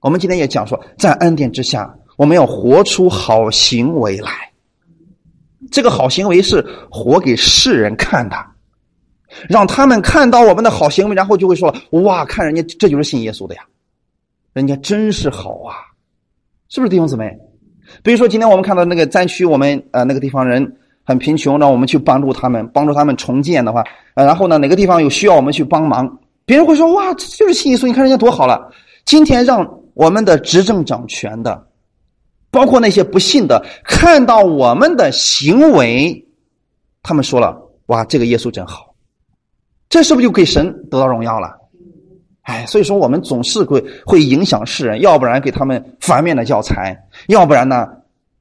[0.00, 4.32] 我们今天也讲说，在恩典之下，我们要活出好行为来。
[5.70, 8.36] 这个好行为是活给世人看的，
[9.50, 13.60] 让他们看到我们的好行为，然后就会说：哇，看人家这就是信耶稣的呀，
[14.54, 15.76] 人家真是好啊，
[16.70, 17.38] 是不是弟兄姊妹？
[18.02, 23.84] 比如说，今天我们看到那个灾区，我们呃那个地方人很贫穷，让我们去帮助他们，帮助他们重建的话，
[24.14, 28.70] 呃，然后呢，哪个地方有需要我们去帮忙，别人会说哇，这就是信耶稣，你看人家多好了。
[29.04, 31.66] 今天让我们的执政掌权的，
[32.50, 36.24] 包括那些不信的，看到我们的行为，
[37.02, 38.94] 他们说了哇，这个耶稣真好，
[39.88, 41.59] 这是不是就给神得到荣耀了？
[42.50, 47.86] 哎，所以说我们总是会会影响世人，要不然给他们反面的教材，要不然呢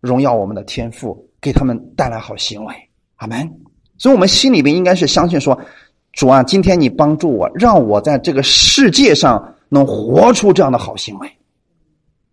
[0.01, 2.73] 荣耀我们的天赋，给他们带来好行为。
[3.17, 3.47] 阿门。
[3.99, 5.59] 所以，我们心里边应该是相信说，
[6.13, 11.29] 主啊，今天你帮助我，让我在这个世界上能活出这样的好行为。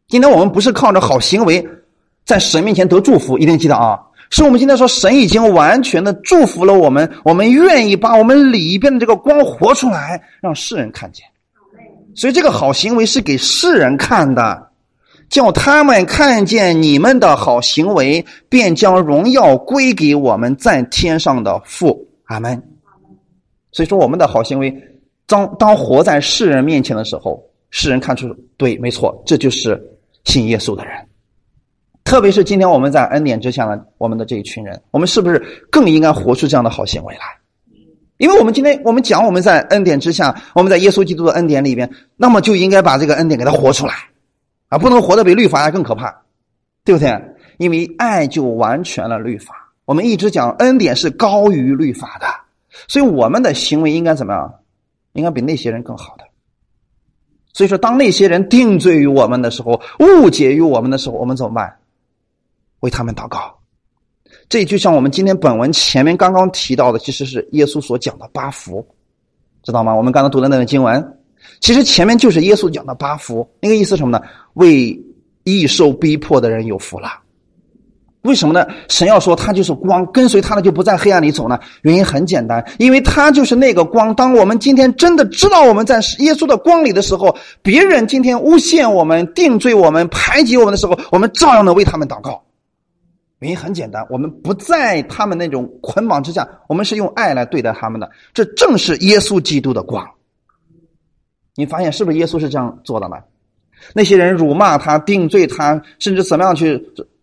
[0.09, 1.67] 今天我们不是靠着好行为
[2.25, 4.01] 在神面前得祝福，一定记得啊，
[4.31, 11.27] 是我们今天说神已经完全的祝福了我们，我们愿意把我们里边的这个光活出来，让世人看见。
[12.17, 14.71] 所以这个好行为是给世人看的，
[15.29, 22.09] 叫他们看见你们的好行为，便将荣耀归给我们在天上的父。
[22.25, 22.61] 阿门。
[23.71, 24.75] 所以说，我们的好行为，
[25.27, 27.41] 当当活在世人面前的时候，
[27.71, 29.79] 世人看出对，没错，这就是
[30.25, 30.95] 信耶稣的人。
[32.03, 35.39] 特别是今天我们在恩典之下的我们的这一群人，我们是不是
[35.71, 37.21] 更应该活出这样的好行为来？
[38.19, 43.95] 因为我们今天我们讲我们在恩典之下，我们在耶稣基督的恩典里边，那么就应该把这个恩典给它活出来，
[44.69, 46.23] 啊，不能活得比律法还更可怕，
[46.85, 47.35] 对不对？
[47.59, 49.55] 因为爱就完全了律法。
[49.85, 52.27] 我们一直讲恩典是高于律法的，
[52.89, 54.55] 所以我们的行为应该怎么样？
[55.13, 56.25] 应该比那些人更好的。
[57.53, 61.75] 所以说，当那些人定罪于我们的时候，误解于我们的时候，我们怎么办？
[62.81, 63.59] 为他们祷告。
[64.49, 68.87] 这就像我们今天本文前面刚刚提到的，其实是耶稣所讲的八福，
[69.63, 69.95] 知道吗？
[69.95, 71.05] 我们刚刚读的那段经文，
[71.61, 73.49] 其实前面就是耶稣讲的八福。
[73.61, 74.25] 那个意思什么呢？
[74.55, 74.97] 为
[75.43, 77.09] 易受逼迫的人有福了。
[78.23, 78.67] 为什么呢？
[78.89, 81.59] 神要说他就是光，跟随他的就不在黑暗里走呢？
[81.83, 84.15] 原因很简单，因为他就是那个光。
[84.15, 92.43] 当我们今天真的知道我们在耶稣的光里的时候，别人今天诬陷我们、定罪我们、排挤我们的时候，我们照样能为他们祷告。
[93.41, 98.11] 原因很简单，我们不在他们那种捆绑之下，我们是用爱来对待他们的。
[98.33, 100.07] 这正是耶稣基督的光。
[101.55, 103.17] 你发现是不是耶稣是这样做的呢？
[103.95, 106.83] 那些人辱骂他、定罪他，甚至怎么样去？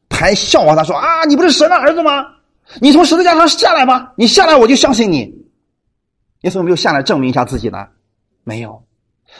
[0.09, 2.23] 排笑话他说啊，你不是神的儿子吗？
[2.79, 5.21] 你从十字架上下来吧，你下来我就相信你。
[6.41, 7.87] 耶稣没有下来证明一下自己呢？
[8.43, 8.83] 没有，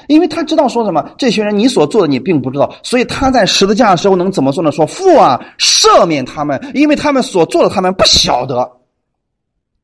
[0.08, 4.72] 因为他知道说什么，这些人你所做的你并不知道，所以他在十字架的时候能怎么做呢？
[4.72, 8.70] 说父啊，赦免他们，因为他们所做的他们不晓得。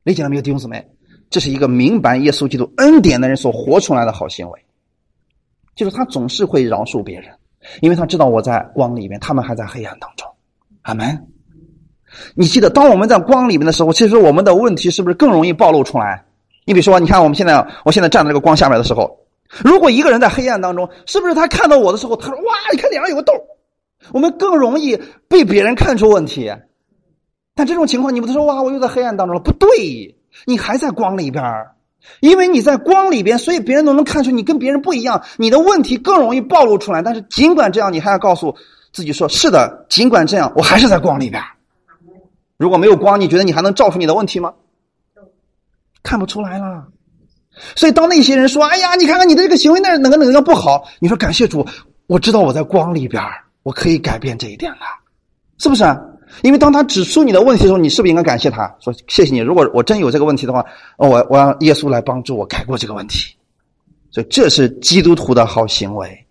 [0.02, 0.84] 理解了没有，弟兄姊妹？
[1.30, 4.60] 这是一个明白耶稣基督恩典的人所活出来的好行为，
[5.76, 7.30] 就是他总是会饶恕别人，
[7.80, 10.26] 因为他知道我在光里面，他们还在黑暗当中。
[10.82, 11.26] 阿门。
[12.34, 16.24] 你记得，当我们在光里面的时候，其实我们的问题是不是更容易暴露出来？
[16.64, 19.16] 你比如说，你看我们现在，我现在站在这个光下面的时候，
[19.64, 23.32] 如果一个人在黑暗当中，是不是他看到我的时候，他说：“哇，你看脸上有个痘。”
[24.12, 24.98] 我们更容易
[25.28, 26.52] 被别人看出问题。
[27.54, 31.44] 但这种情况，你不是说：“哇，我又在黑暗当中了。”不对，你还在光里边
[32.20, 37.02] 因为你在光里边，所以别人都能看出你跟别人不一样，你的问题更容易暴露出来。
[37.02, 38.56] 但是尽管这样，你还要告诉。
[38.92, 41.40] 自己说：“是的，尽管这样，我还是在光里边。
[42.56, 44.52] 如果没有光，你觉得你还能照出你的问题吗？
[46.02, 46.88] 看不出来了。
[47.76, 51.66] 所以，当那些人说：‘哎呀，你看看你的这个行为，那哪个哪个不好？’你说：‘感谢主，
[52.06, 53.22] 我知道我在光里边，
[53.62, 54.78] 我可以改变这一点了，
[55.58, 55.84] 是不是？
[56.42, 60.64] 因为当他指出你的问题的时候，你是不是应该感谢他说：‘谢谢你，如果我真有这个问题的话，
[60.96, 63.34] 我我让耶稣来帮助我改过这个问题。’
[64.10, 66.26] 所以，这是基督徒的好行为。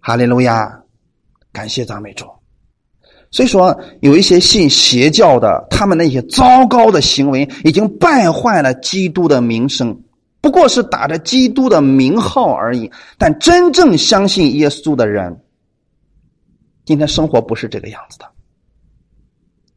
[0.00, 0.70] 哈利路亚。”
[1.54, 2.26] 感谢赞美主，
[3.30, 9.96] 所以说有一些信邪教的，他们那些糟糕的行为已经败坏了基督的名声，
[10.44, 12.90] 不过是打着基督的名号而已。
[13.16, 15.40] 但真正相信耶稣的人，
[16.84, 18.26] 今天生活不是这个样子的，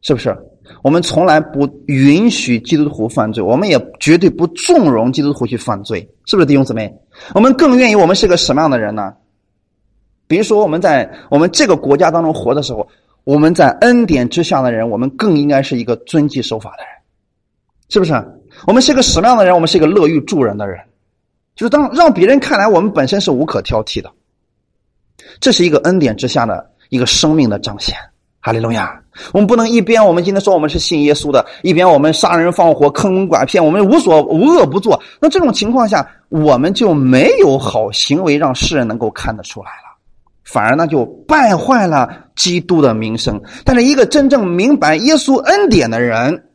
[0.02, 0.36] 是不是？
[0.82, 6.94] 我们从来不允许基督徒犯罪，我们也绝对不纵容基督徒去犯罪，是不是弟兄姊妹？
[7.34, 9.14] 我们更愿意我们是个什么样的人呢？
[10.26, 12.86] 比如说，我们在我们这个国家当中活的时候，
[13.24, 16.92] 我们在恩典之下的人，我们更应该是一个遵纪守法的人，
[17.88, 18.12] 是不是？
[18.66, 19.54] 我们是个什么样的人？
[19.54, 20.78] 我们是一个乐于助人的人，
[21.54, 24.10] 就是当让别人看来我们本身是无可挑剔的，
[25.40, 27.94] 这是一个恩典之下的一个生命的彰显。
[28.40, 28.98] 哈利路亚！
[29.32, 34.98] 我们不能一边我们今天说我们是信耶稣的，一边我们杀人放火、坑蒙拐骗，我们无所无恶不作。
[35.20, 39.98] 那这种情况下，我们就没有好行为让世人能够看得出来了。
[40.44, 43.42] 反而呢，就败坏了基督的名声。
[43.64, 46.47] 但是，一个真正明白耶稣恩典的人，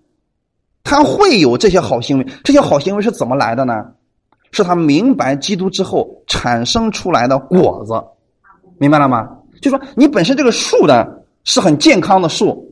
[0.83, 2.27] 他会有这些好行为。
[2.43, 3.73] 这些好行为是怎么来的呢？
[4.51, 7.93] 是他明白基督之后产生出来的果子。
[8.77, 9.29] 明白了吗？
[9.61, 11.07] 就说你本身这个树呢
[11.43, 12.69] 是很健康的树，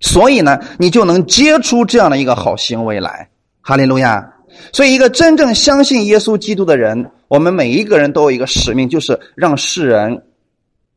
[0.00, 3.28] 所以呢，你就能结出这样的一个好行为来。
[3.60, 4.32] 哈利路亚！
[4.72, 10.22] 所以，一个真正相信耶稣基督的人，我们每一个人都有一个使命，就是让世人。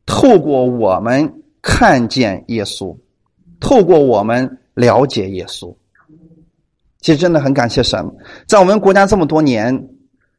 [0.06, 2.96] 透过我们看见耶稣，
[3.60, 5.74] 透过我们了解耶稣，
[7.00, 8.04] 其实真的很感谢神，
[8.46, 9.88] 在我们国家这么多年，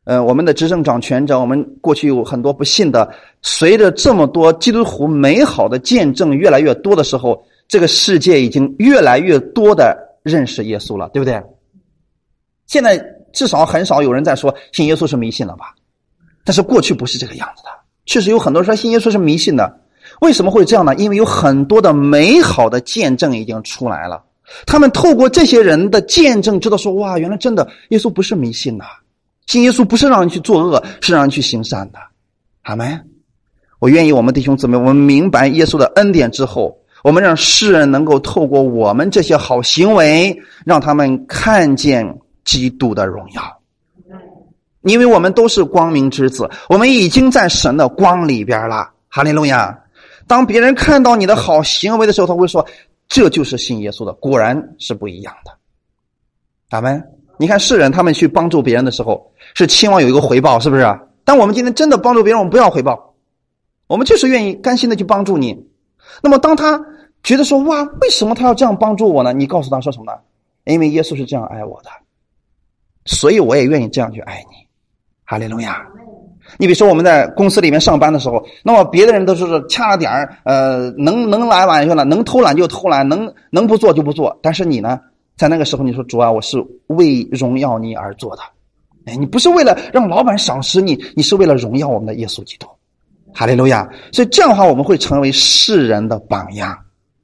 [0.03, 11.41] 呃，我们的执政掌权者，我们过去有很多不信的，随着这么多基督徒美好的见证越来越多的时候，这个世界已经越来越多的认识耶稣了，对不对？
[12.68, 13.03] 现在
[13.34, 15.74] 至少很少有人在说信耶稣是迷信了吧？
[16.45, 17.70] 但是过去不是这个样子的。
[18.05, 19.80] 确实有很多人说信耶稣是迷信的，
[20.22, 20.93] 为什么会这样呢？
[20.95, 24.24] 因为有很多的美好的见证已经出来了，
[24.66, 28.86] 他们透过这些人的见证，知道说哇，原来真的耶稣不是迷信呐，
[29.47, 31.99] 信耶稣不是让人去作恶，是让人去行善的。
[32.64, 33.08] 阿门。
[33.80, 43.41] 我愿意我们弟兄姊妹，我们明白耶稣的恩典之后，我们让世人能够透过我们这些好行为，让他们看见基督的荣耀。
[44.84, 48.89] 因为我们都是光明之子，我们已经在神的光里边了。
[49.10, 49.78] 哈利路亚！
[50.26, 52.66] 当别人看到你的好行为的时候，他会说
[53.12, 55.51] ：“这就是信耶稣的。”果然是不一样的。
[56.70, 57.03] 阿门！
[57.38, 60.99] 你看世人他们去帮助别人的时候，是期望有一个回报，是不是？
[61.26, 63.14] 但我们今天真的帮助别人，我们不要回报，
[63.88, 65.68] 我们就是愿意甘心的去帮助你。
[66.24, 66.80] 那么当他
[67.24, 69.34] 觉得说哇，为什么他要这样帮助我呢？
[69.34, 70.18] 你告诉他说什么呢？
[70.64, 71.89] 因为耶稣是这样爱我的，
[73.05, 74.68] 所以我也愿意这样去爱你。
[75.26, 75.86] 哈利路亚。
[76.58, 84.38] 你比如说我们在公司里面上班的时候，那么别的人都是掐了点儿，呃，能能来晚去了，能偷懒就偷懒，能能不做就不做。
[84.41, 84.99] 但是你呢，
[85.38, 88.41] 在那个时候你说主啊，我是为荣耀你而做的，
[89.06, 92.68] 哎，你不是为了让老板赏识你，你是为了荣耀我们的耶稣基督。
[93.34, 93.89] 哈利路亚。
[94.12, 96.78] 所以这样的话，我们会成为世人的榜样。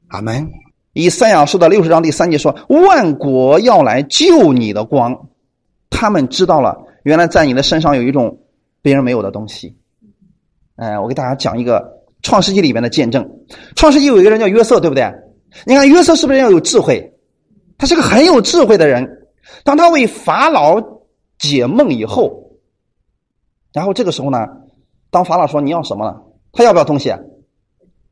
[0.08, 0.50] 阿门。
[0.94, 5.16] 以赛亚书的六十章第三节说：“万国要来救你的光，
[5.90, 8.36] 他们知道了，原来在你的身上有一种。”
[8.88, 9.76] 别人没有的东西，
[10.78, 11.82] 哎，我给大家讲一个
[12.26, 13.22] 《创世纪》里面的见证。
[13.76, 15.04] 《创世纪》有一个人叫约瑟，对不对？
[15.66, 17.14] 你看约瑟是不是要有智慧？
[17.78, 19.06] 他是个很有智慧的人。
[19.66, 20.82] 当他为法老
[21.38, 22.50] 解梦以后，
[23.74, 24.48] 然后这个时候呢，
[25.12, 26.24] 当法老说你要什么了，
[26.54, 27.14] 他要不要东西？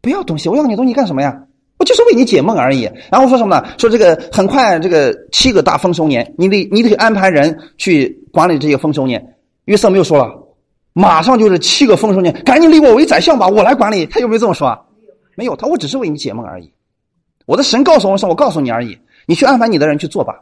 [0.02, 1.42] 不要东西，我要你东西干什么呀？
[1.78, 2.84] 我就是为你解梦而已。
[3.10, 3.66] 然后说什么呢？
[3.78, 9.26] 说这个很快这个七个大丰收年，你得你得安排人去管理这些丰收年。
[9.64, 10.45] 约瑟没有说了。
[10.98, 14.06] 马上就是七个丰收年，赶紧立我为宰相吧，我来管理。
[14.06, 14.74] 他有没有这么说？
[15.36, 16.72] 没有，他我只是为你解梦而已。
[17.46, 20.42] 我的神告诉我说，我告诉你而已，你去安排你的人去做吧。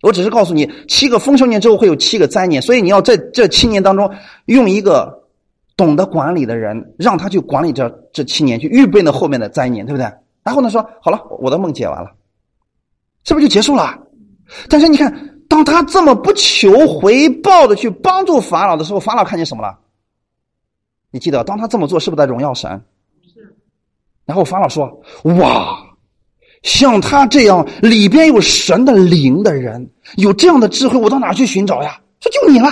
[0.00, 4.12] 我只是告诉你，七个丰收年之后会有七个灾年，所以你要在这七年当中
[4.46, 5.22] 用一个
[5.76, 10.10] 懂得管理的人，让他去管理这这七年，去预备那后面的灾年，对不对？
[10.42, 12.10] 然后呢，说好了，我的梦解完了，
[13.22, 13.96] 是不是就结束了？
[14.68, 15.28] 但是你看。
[15.52, 19.78] 当他这么不求回报的去帮助法老的时候，法老看见什么了？
[21.10, 22.82] 你记得，当他这么做，是不是在荣耀神？
[23.22, 23.54] 是。
[24.24, 25.02] 然后法老说
[25.38, 25.76] ：“哇，
[26.62, 32.70] 像他这样里边有神的灵的人，有这样的智慧，我到哪去寻找呀？”说：“就你了。”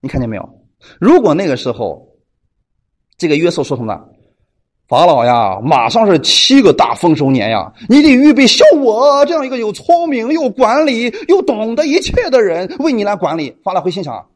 [0.00, 0.46] 你看见没有？
[1.00, 2.06] 如果那个时候，
[3.16, 3.98] 这个约瑟说什么？
[4.88, 7.70] 法老呀，马上是七个大丰收年呀！
[7.90, 13.54] 你得预备像我这样一个有聪明、又管理、又懂得一切的人为你来管理。
[13.62, 14.26] 法老会心想：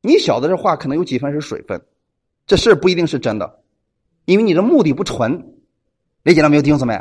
[0.00, 1.82] 你小子这话可能有几分是水分，
[2.46, 3.52] 这事不一定是真的，
[4.26, 5.44] 因为你的目的不纯。
[6.22, 6.96] 理解了没有，弟兄姊妹？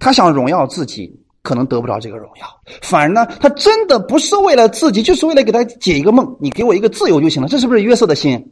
[0.00, 2.46] 他想荣耀自己，可能得不着这个荣耀；
[2.82, 6.36] 反而呢，他真的不是为了自己，就是为了给他解一个梦。
[6.40, 8.44] 你给我一个自由就行了，这是不是约瑟的心？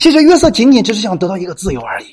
[0.00, 2.06] 其实约瑟仅仅只是想得到一个自由而已。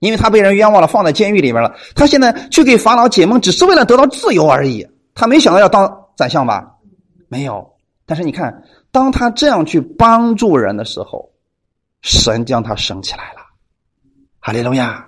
[0.00, 1.74] 因为他被人冤枉了，放在监狱里面了。
[1.94, 4.86] 他现在去给法老解梦，只是为了得到自由而已。
[5.14, 6.66] 他没想到要当宰相吧？
[7.28, 7.66] 没有。
[8.06, 11.30] 但是你看，当他这样去帮助人的时候，
[12.02, 13.40] 神将他升起来了。
[14.40, 15.04] 哈利路亚！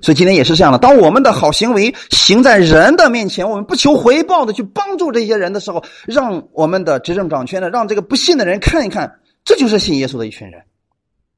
[0.00, 0.78] 所以今天也是这样的。
[0.78, 10.60] 当我们的好行为行在人的面前，我们不求回报的去帮助这些人的时候，让我们的执政掌权的，让这个不信的人看一看，这就是信耶稣的一群人。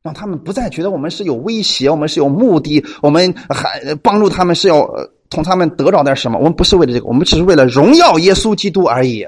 [0.03, 4.89] 让他们不再觉得我们是有威胁，我们是有目的，我们还帮助他们是要
[5.31, 6.39] 从他们得着点什么？
[6.39, 9.27] 我们不是为了这个，我们只是为了荣耀耶稣基督而已。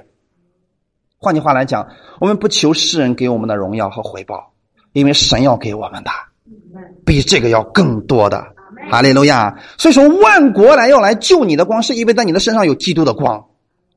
[1.19, 1.87] 换句话来讲，
[2.21, 4.53] 我们不求世人给我们的荣耀和回报，
[4.93, 6.11] 因为神要给我们的
[7.05, 8.45] 比这个要更多的。
[8.91, 9.57] 哈利路亚！
[9.79, 13.45] 所以说，万国来要来救你的光，是因为在你的身上有基督的光。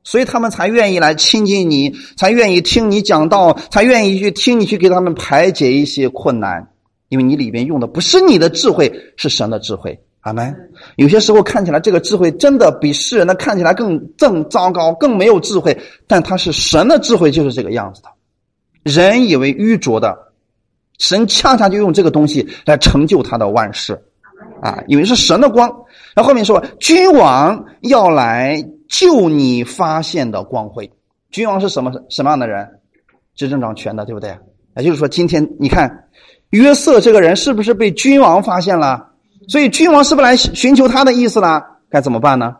[0.06, 6.68] 所以他们才愿意来亲近你，才愿意听你讲道，才愿意去听你去给他们排解一些困难，
[7.08, 10.00] 因为你里边用的不是你的智慧，是神的智慧。
[10.20, 10.54] 阿门。
[10.94, 15.76] 有些时候看起来这个智慧真的比世人的看起来更更糟糕，更没有智慧，
[16.06, 18.08] 但它是神的智慧，就是这个样子的。
[18.84, 20.16] 人以为愚拙的，
[21.00, 24.00] 神恰恰就用这个东西来成就他的万事，
[24.62, 25.68] 啊，因为是神的光。
[26.14, 28.64] 然后后面说，君王要来。
[28.88, 30.90] 就你发现的光辉，
[31.30, 32.68] 君王是什么什么样的人？
[33.34, 34.36] 执政掌权的，对不对？
[34.76, 36.08] 也就是说，今天你看
[36.50, 39.12] 约瑟这个人是不是被君王发现了？
[39.48, 41.62] 所以君王是不是来寻求他的意思了？
[41.90, 42.56] 该怎么办呢？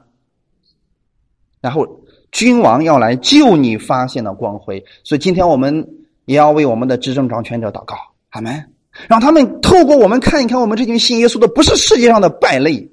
[1.60, 1.86] 然后
[2.30, 5.88] 君王要来救你发现的光辉，所以今天我们
[6.26, 7.96] 也要为我们的执政掌权者祷告，
[8.28, 8.62] 好没？
[9.08, 12.90] 让他们透过我们看一看，我们这群信耶稣的不是世界上的败类，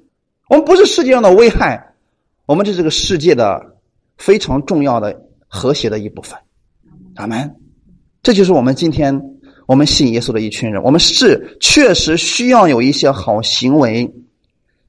[0.48, 1.93] 我们不是世界上的危害。
[2.46, 3.74] 我们是这个世界的
[4.18, 5.18] 非常重要的
[5.48, 6.38] 和谐的一部分，
[7.14, 7.54] 阿门。
[8.22, 9.18] 这就是我们今天
[9.66, 10.82] 我们信耶稣的一群人。
[10.82, 14.12] 我们是确实需要有一些好行为，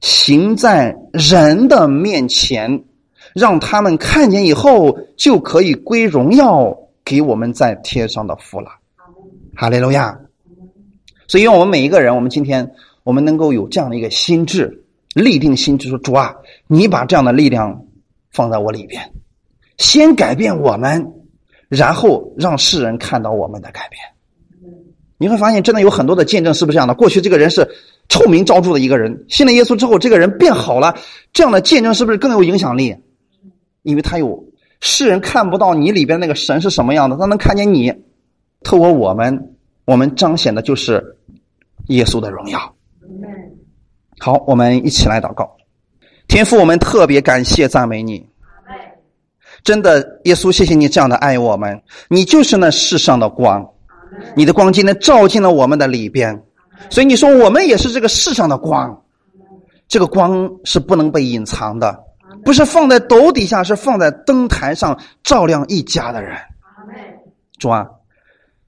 [0.02, 2.84] 行在人的面前，
[3.34, 8.68] 让他们看见以后就可以归荣耀给我们在天上的父了。
[9.54, 10.18] 哈利路亚。
[11.26, 12.70] 所以，我们每一个人，我们今天
[13.02, 14.84] 我们能够有这样的一个心智。
[15.16, 16.34] 立定心就说：“主啊，
[16.66, 17.86] 你把这样的力量
[18.30, 19.10] 放在我里边，
[19.78, 21.10] 先改变我们，
[21.70, 23.98] 然后让世人看到我们的改变。
[25.16, 26.92] 你会发现，真的有很多的见证是不是这样的？
[26.92, 27.66] 过去这个人是
[28.10, 30.94] 臭名昭著的一个人，信了耶稣之后，这个人变好了，
[31.32, 32.94] 这样的见证是不是更有影响力？
[33.82, 34.44] 因为他有
[34.82, 37.90] 世人看不到你里边那个神是什么样的，他能看见你。
[38.62, 39.54] 透过我们，
[39.86, 41.16] 我们彰显的就是
[41.86, 42.75] 耶稣的荣耀。
[44.18, 45.56] 好，我们一起来祷告。
[46.28, 48.26] 天父，我们特别感谢赞美你。
[49.62, 51.82] 真的，耶稣，谢谢你这样的爱我们。
[52.08, 53.68] 你就是那世上的光，
[54.34, 56.42] 你的光今天照进了我们的里边，
[56.88, 59.02] 所以你说我们也是这个世上的光。
[59.88, 61.96] 这个光是不能被隐藏的，
[62.44, 66.36] 不是放在斗底下，是放在灯台上照亮一家的人。
[67.58, 67.86] 主啊，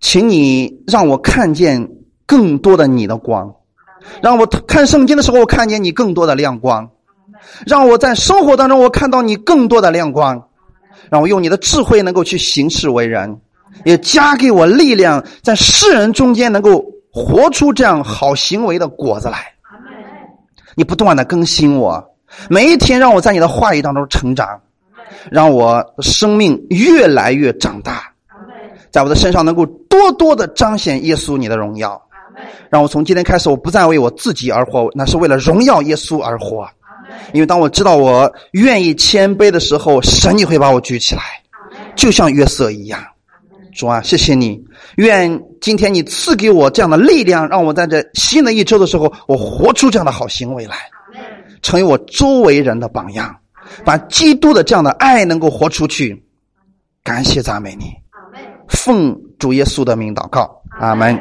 [0.00, 1.88] 请你让我看见
[2.24, 3.54] 更多的你的光，
[4.22, 6.90] 让我看圣经的时候，我看见你更多的亮光。
[7.66, 10.48] 让我在生活当中，我看到你更多的亮光，
[11.10, 13.40] 让我用你的智慧能够去行事为人，
[13.84, 19.38] 也加给我力量，在世人中间能够活出这样好行为的果子来。
[20.74, 22.04] 你不断的更新我，
[22.50, 24.60] 每一天让我在你的话语当中成长，
[25.30, 28.12] 让我生命越来越长大，
[28.90, 32.00] 在我的身上能够多多的彰显耶稣你的荣耀。
[32.70, 36.68] 让我从今天开始，我不再为我自己而活，那是为了荣耀耶稣而活。
[37.32, 41.22] 因为当我知道我愿意谦卑的时候，神你会把我举起来，
[41.96, 43.02] 就像约瑟一样。
[43.74, 44.60] 主啊，谢谢你！
[44.96, 50.76] 愿今天你赐给我这样的力量，让我在这新的一周的时候，我活出这样的好行为来，
[51.62, 53.34] 成为我周围人的榜样，
[53.84, 56.22] 把基督的这样的爱能够活出去。
[57.04, 57.86] 感谢赞美你，
[58.68, 61.16] 奉主耶稣的名祷告，阿门。